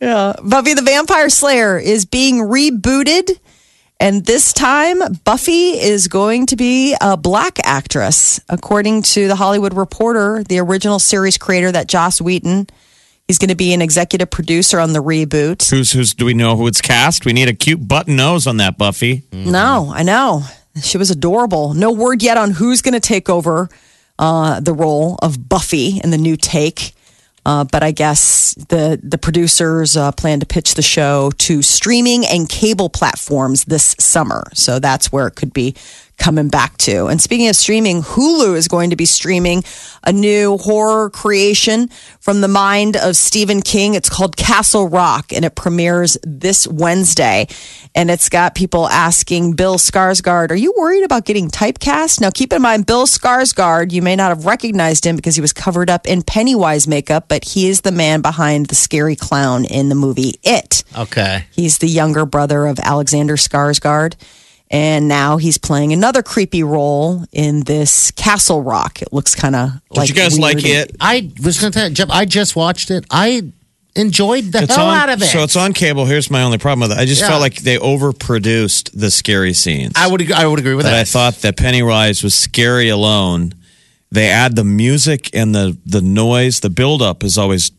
Yeah. 0.00 0.34
Buffy 0.44 0.74
the 0.74 0.82
Vampire 0.82 1.30
Slayer 1.30 1.78
is 1.78 2.04
being 2.04 2.36
rebooted 2.40 3.38
And 4.00 4.24
this 4.26 4.52
time, 4.52 4.98
Buffy 5.24 5.70
is 5.70 6.06
going 6.06 6.46
to 6.46 6.56
be 6.56 6.94
a 7.00 7.16
black 7.16 7.58
actress, 7.64 8.38
according 8.48 9.02
to 9.14 9.26
the 9.26 9.34
Hollywood 9.34 9.74
Reporter, 9.74 10.44
the 10.44 10.58
original 10.60 11.00
series 11.00 11.36
creator, 11.36 11.72
that 11.72 11.88
Joss 11.88 12.20
Whedon. 12.20 12.68
He's 13.28 13.36
going 13.36 13.50
to 13.50 13.54
be 13.54 13.74
an 13.74 13.82
executive 13.82 14.30
producer 14.30 14.80
on 14.80 14.94
the 14.94 15.02
reboot. 15.02 15.68
Who's 15.68 15.92
who's? 15.92 16.14
Do 16.14 16.24
we 16.24 16.32
know 16.32 16.56
who 16.56 16.66
it's 16.66 16.80
cast? 16.80 17.26
We 17.26 17.34
need 17.34 17.48
a 17.48 17.52
cute 17.52 17.86
button 17.86 18.16
nose 18.16 18.46
on 18.46 18.56
that 18.56 18.78
Buffy. 18.78 19.22
No, 19.32 19.92
I 19.94 20.02
know. 20.02 20.44
She 20.82 20.96
was 20.96 21.10
adorable. 21.10 21.74
No 21.74 21.92
word 21.92 22.22
yet 22.22 22.38
on 22.38 22.52
who's 22.52 22.80
going 22.80 22.94
to 22.94 23.00
take 23.00 23.28
over 23.28 23.68
uh, 24.18 24.60
the 24.60 24.72
role 24.72 25.18
of 25.20 25.46
Buffy 25.46 26.00
in 26.02 26.10
the 26.10 26.16
new 26.16 26.38
take. 26.38 26.94
Uh, 27.44 27.64
but 27.64 27.82
I 27.82 27.92
guess 27.92 28.54
the 28.54 28.98
the 29.02 29.18
producers 29.18 29.94
uh, 29.94 30.10
plan 30.12 30.40
to 30.40 30.46
pitch 30.46 30.74
the 30.74 30.82
show 30.82 31.30
to 31.32 31.60
streaming 31.60 32.24
and 32.24 32.48
cable 32.48 32.88
platforms 32.88 33.64
this 33.64 33.94
summer. 33.98 34.44
So 34.54 34.78
that's 34.78 35.12
where 35.12 35.26
it 35.26 35.34
could 35.34 35.52
be 35.52 35.74
coming 36.18 36.48
back 36.48 36.76
to. 36.78 37.06
And 37.06 37.20
speaking 37.20 37.48
of 37.48 37.56
streaming, 37.56 38.02
Hulu 38.02 38.56
is 38.56 38.68
going 38.68 38.90
to 38.90 38.96
be 38.96 39.06
streaming 39.06 39.62
a 40.04 40.12
new 40.12 40.58
horror 40.58 41.10
creation 41.10 41.88
from 42.20 42.40
the 42.40 42.48
mind 42.48 42.96
of 42.96 43.16
Stephen 43.16 43.62
King. 43.62 43.94
It's 43.94 44.08
called 44.08 44.36
Castle 44.36 44.88
Rock 44.88 45.32
and 45.32 45.44
it 45.44 45.54
premieres 45.54 46.18
this 46.22 46.66
Wednesday. 46.66 47.46
And 47.94 48.10
it's 48.10 48.28
got 48.28 48.54
people 48.54 48.88
asking 48.88 49.54
Bill 49.54 49.78
Skarsgård, 49.78 50.50
Are 50.50 50.56
you 50.56 50.74
worried 50.76 51.04
about 51.04 51.24
getting 51.24 51.48
typecast? 51.50 52.20
Now, 52.20 52.30
keep 52.30 52.52
in 52.52 52.62
mind, 52.62 52.86
Bill 52.86 53.06
Skarsgård, 53.06 53.92
you 53.92 54.02
may 54.02 54.16
not 54.16 54.28
have 54.28 54.44
recognized 54.44 55.06
him 55.06 55.16
because 55.16 55.34
he 55.34 55.40
was 55.40 55.52
covered 55.52 55.88
up 55.88 56.06
in 56.06 56.22
Pennywise 56.22 56.86
makeup, 56.86 57.26
but 57.28 57.44
he 57.44 57.68
is 57.68 57.80
the 57.82 57.92
man 57.92 58.20
behind 58.20 58.66
the 58.66 58.74
scary 58.74 59.16
clown 59.16 59.64
in 59.64 59.88
the 59.88 59.94
movie 59.94 60.34
It. 60.42 60.84
Okay. 60.96 61.46
He's 61.52 61.78
the 61.78 61.88
younger 61.88 62.26
brother 62.26 62.66
of 62.66 62.78
Alexander 62.80 63.36
Skarsgård. 63.36 64.14
And 64.70 65.08
now 65.08 65.38
he's 65.38 65.56
playing 65.56 65.92
another 65.94 66.22
creepy 66.22 66.62
role 66.62 67.24
in 67.32 67.60
this 67.64 68.10
Castle 68.10 68.62
Rock. 68.62 69.00
It 69.00 69.12
looks 69.12 69.34
kind 69.34 69.56
of 69.56 69.70
Did 69.90 69.96
like 69.96 70.08
you 70.10 70.14
guys 70.14 70.38
like 70.38 70.58
it? 70.64 70.94
I 71.00 71.30
was 71.42 71.58
going 71.58 71.72
to 71.72 71.78
tell 71.78 71.88
you, 71.88 71.94
Jeff, 71.94 72.10
I 72.10 72.26
just 72.26 72.54
watched 72.54 72.90
it. 72.90 73.06
I 73.10 73.50
enjoyed 73.96 74.44
the 74.52 74.62
It's 74.64 74.76
hell 74.76 74.88
on, 74.88 74.96
out 74.96 75.08
of 75.08 75.22
it. 75.22 75.26
So 75.26 75.42
it's 75.42 75.56
on 75.56 75.72
cable. 75.72 76.04
Here's 76.04 76.30
my 76.30 76.42
only 76.42 76.58
problem 76.58 76.88
with 76.88 76.98
it. 76.98 77.00
I 77.00 77.06
just 77.06 77.22
Yeah. 77.22 77.28
felt 77.28 77.40
like 77.40 77.56
they 77.62 77.78
overproduced 77.78 78.90
the 78.92 79.10
scary 79.10 79.52
scenes. 79.54 79.92
I 79.96 80.06
would 80.06 80.30
I 80.30 80.46
would 80.46 80.58
agree 80.58 80.74
with 80.74 80.84
that 80.84 80.92
that. 80.92 81.00
I 81.00 81.04
thought 81.04 81.36
that 81.42 81.56
Pennywise 81.56 82.22
was 82.22 82.34
scary 82.34 82.90
alone. 82.90 83.54
They 84.10 84.28
add 84.30 84.56
the 84.56 84.64
music 84.64 85.28
and 85.34 85.54
the 85.54 85.76
the 85.84 86.00
noise. 86.00 86.60
The 86.60 86.70
buildup 86.70 87.22
is 87.22 87.36
always 87.36 87.70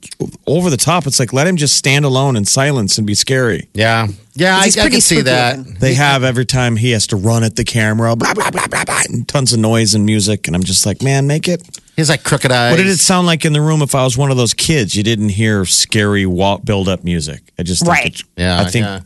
over 0.45 0.69
the 0.69 0.77
top. 0.77 1.07
It's 1.07 1.19
like 1.19 1.33
let 1.33 1.47
him 1.47 1.57
just 1.57 1.75
stand 1.75 2.05
alone 2.05 2.35
in 2.35 2.45
silence 2.45 2.97
and 2.99 3.07
be 3.07 3.15
scary. 3.15 3.67
yeah. 3.73 4.07
Yeah, 4.35 4.55
I, 4.55 4.67
I 4.67 4.69
pretty 4.71 4.89
can 4.91 5.01
see 5.01 5.21
that. 5.21 5.57
They 5.81 5.95
have 5.95 6.23
every 6.23 6.45
time 6.45 6.77
he 6.77 6.91
has 6.91 7.07
to 7.07 7.17
run 7.17 7.43
at 7.43 7.57
the 7.57 7.65
camera, 7.65 8.15
blah 8.15 8.33
blah 8.33 8.51
blah 8.51 8.67
blah 8.67 8.85
blah, 8.85 9.01
and 9.09 9.27
tons 9.27 9.51
of 9.53 9.59
noise 9.59 9.95
and 9.95 10.05
music. 10.05 10.47
And 10.47 10.55
I'm 10.55 10.63
just 10.63 10.85
like, 10.85 11.01
man, 11.01 11.27
make 11.27 11.47
it. 11.49 11.61
He's 11.97 12.09
like 12.09 12.23
crooked 12.23 12.49
eyes. 12.51 12.71
What 12.71 12.77
did 12.77 12.87
it 12.87 12.99
sound 12.99 13.27
like 13.27 13.43
in 13.43 13.51
the 13.51 13.59
room 13.59 13.81
if 13.81 13.95
I 13.95 14.03
was 14.05 14.17
one 14.17 14.31
of 14.31 14.37
those 14.37 14.53
kids? 14.53 14.95
You 14.95 15.03
didn't 15.03 15.29
hear 15.29 15.65
scary 15.65 16.25
wall, 16.25 16.59
build 16.59 16.87
up 16.87 17.03
music. 17.03 17.41
I 17.59 17.63
just 17.63 17.81
think 17.81 17.91
Right. 17.91 18.05
it- 18.19 18.23
Yeah, 18.37 18.61
I 18.61 18.69
think 18.69 18.85
yeah. 18.85 19.01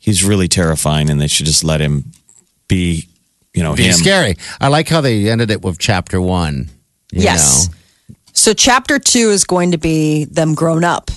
he's 0.00 0.24
really 0.24 0.48
terrifying, 0.48 1.10
and 1.10 1.20
they 1.20 1.28
should 1.28 1.46
just 1.46 1.62
let 1.62 1.80
him 1.80 2.10
be. 2.66 3.08
You 3.54 3.62
know, 3.62 3.74
Be 3.74 3.84
him. 3.84 3.92
scary. 3.94 4.36
I 4.60 4.68
like 4.68 4.88
how 4.88 5.00
they 5.00 5.28
ended 5.28 5.50
it 5.50 5.62
with 5.62 5.78
chapter 5.78 6.20
one. 6.20 6.70
you 7.12 7.22
Yes. 7.22 7.68
So 8.32 8.54
chapter 8.54 8.98
two 8.98 9.30
is 9.30 9.44
going 9.44 9.72
to 9.72 9.78
be 9.78 10.24
them 10.24 10.54
grown 10.54 10.84
up. 10.84 11.10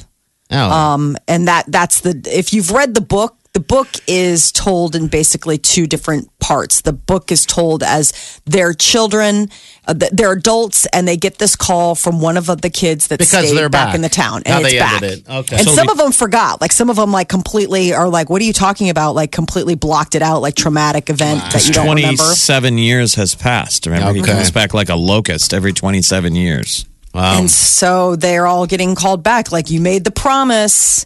Oh, 0.51 0.69
Um, 0.71 1.17
and 1.27 1.47
that 1.47 1.65
that's 1.67 2.01
the 2.01 2.21
if 2.31 2.53
you've 2.53 2.71
read 2.71 2.93
the 2.93 3.01
book 3.01 3.37
the 3.55 3.61
book 3.61 3.87
is 4.05 4.51
told 4.51 4.95
in 4.97 5.07
basically 5.07 5.57
two 5.57 5.87
different 5.87 6.27
parts 6.39 6.81
the 6.81 6.91
book 6.91 7.31
is 7.31 7.45
told 7.45 7.81
as 7.81 8.11
their 8.45 8.73
children 8.73 9.49
uh, 9.87 9.93
they're 10.11 10.33
adults 10.33 10.85
and 10.87 11.07
they 11.07 11.15
get 11.15 11.37
this 11.39 11.55
call 11.55 11.95
from 11.95 12.19
one 12.19 12.35
of 12.35 12.47
the 12.61 12.69
kids 12.69 13.07
that 13.07 13.17
Because 13.17 13.45
stayed 13.47 13.57
they're 13.57 13.69
back, 13.69 13.87
back. 13.87 13.95
in 13.95 14.01
the 14.01 14.09
town 14.09 14.43
and 14.45 14.53
How 14.55 14.59
it's 14.59 14.71
they 14.71 14.77
back 14.79 15.01
ended 15.01 15.19
it. 15.19 15.29
Okay. 15.29 15.55
and 15.55 15.65
So 15.65 15.71
some 15.73 15.87
we- 15.87 15.91
of 15.93 15.97
them 15.97 16.11
forgot 16.11 16.59
like 16.59 16.73
some 16.73 16.89
of 16.89 16.97
them 16.97 17.11
like 17.13 17.29
completely 17.29 17.93
are 17.93 18.09
like 18.09 18.29
what 18.29 18.41
are 18.41 18.45
you 18.45 18.53
talking 18.53 18.89
about 18.89 19.15
like 19.15 19.31
completely 19.31 19.75
blocked 19.75 20.15
it 20.15 20.21
out 20.21 20.41
like 20.41 20.55
traumatic 20.55 21.09
event 21.09 21.39
that 21.53 21.65
you 21.65 21.71
don't 21.73 21.95
remember 21.95 22.23
27 22.23 22.77
years 22.77 23.15
has 23.15 23.33
passed. 23.35 23.85
Remember, 23.85 24.13
he 24.13 24.21
comes 24.21 24.51
back 24.51 24.73
like 24.73 24.89
a 24.89 24.95
locust 24.95 25.53
every 25.53 25.71
27 25.71 26.35
years. 26.35 26.85
wow. 27.13 27.39
And 27.39 27.49
so 27.49 28.17
they're 28.17 28.45
all 28.47 28.67
getting 28.67 28.95
called 28.95 29.23
back. 29.23 29.51
Like 29.51 29.69
you 29.71 29.79
made 29.79 30.03
the 30.03 30.11
promise 30.11 31.05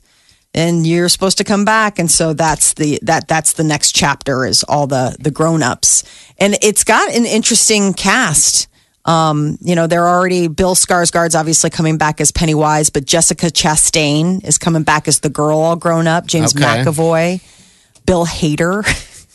and 0.53 0.85
you're 0.85 1.09
supposed 1.09 1.37
to 1.37 1.43
come 1.43 1.65
back. 1.65 1.99
And 1.99 2.09
so 2.09 2.33
that's 2.33 2.73
the 2.73 2.99
that 3.03 3.27
that's 3.27 3.53
the 3.53 3.63
next 3.63 3.93
chapter 3.93 4.45
is 4.45 4.63
all 4.63 4.87
the 4.87 5.15
the 5.19 5.31
grown 5.31 5.61
ups. 5.63 6.03
And 6.37 6.55
it's 6.61 6.83
got 6.83 7.13
an 7.13 7.25
interesting 7.25 7.93
cast. 7.93 8.67
Um, 9.05 9.57
you 9.61 9.75
know, 9.75 9.87
they're 9.87 10.07
already 10.07 10.47
Bill 10.47 10.75
Skarsgård's 10.75 11.33
obviously 11.35 11.69
coming 11.69 11.97
back 11.97 12.19
as 12.21 12.31
Pennywise, 12.31 12.89
but 12.89 13.05
Jessica 13.05 13.47
Chastain 13.47 14.43
is 14.45 14.57
coming 14.57 14.83
back 14.83 15.07
as 15.07 15.21
the 15.21 15.29
girl 15.29 15.57
all 15.59 15.75
grown 15.75 16.05
up. 16.07 16.27
James 16.27 16.55
Okay. 16.55 16.65
McAvoy, 16.83 17.41
Bill 18.05 18.25
Hader. 18.25 18.83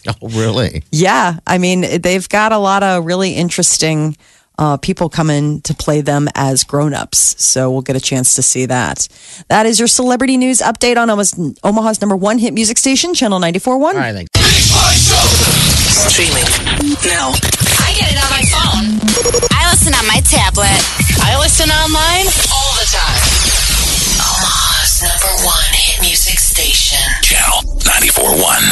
oh, 0.07 0.29
really? 0.29 0.85
Yeah, 0.93 1.39
I 1.47 1.59
mean, 1.59 2.01
they've 2.03 2.29
got 2.29 2.53
a 2.53 2.59
lot 2.59 2.83
of 2.83 3.05
really 3.07 3.33
interesting 3.33 4.17
uh, 4.59 4.77
people 4.77 5.09
in 5.31 5.61
to 5.63 5.75
play 5.75 6.01
them 6.01 6.29
as 6.35 6.65
grown-ups. 6.65 7.43
So 7.43 7.71
we'll 7.71 7.83
get 7.83 7.97
a 7.97 8.01
chance 8.01 8.35
to 8.37 8.43
see 8.43 8.67
that. 8.67 9.09
That 9.49 9.67
is 9.67 9.79
your 9.79 9.89
celebrity 9.89 10.37
news 10.37 10.61
update 10.61 10.97
on 10.97 11.11
Omaha's, 11.11 11.35
Omaha's 11.63 12.01
number 12.01 12.17
one 12.17 12.39
hit 12.39 12.55
music 12.55 12.79
station, 12.79 13.15
Channel 13.15 13.41
94.1. 13.41 13.71
All 13.73 13.93
right, 13.95 14.15
thanks. 14.15 14.31
Streaming 16.11 16.45
now. 17.07 17.33
I 17.83 17.95
get 17.99 18.11
it 18.13 18.19
on 18.19 18.31
my 18.31 18.45
phone. 18.51 18.87
I 19.51 19.71
listen 19.71 19.95
on 19.95 20.07
my 20.07 20.21
tablet. 20.21 20.79
I 21.23 21.37
listen 21.39 21.71
online 21.71 22.27
all 22.53 22.73
the 22.79 22.87
time. 22.91 23.23
Omaha's 24.21 25.03
number 25.03 25.33
one 25.47 25.73
hit 25.73 26.01
music 26.01 26.39
station. 26.39 26.99
Channel 27.23 27.63
94.1. 27.83 28.63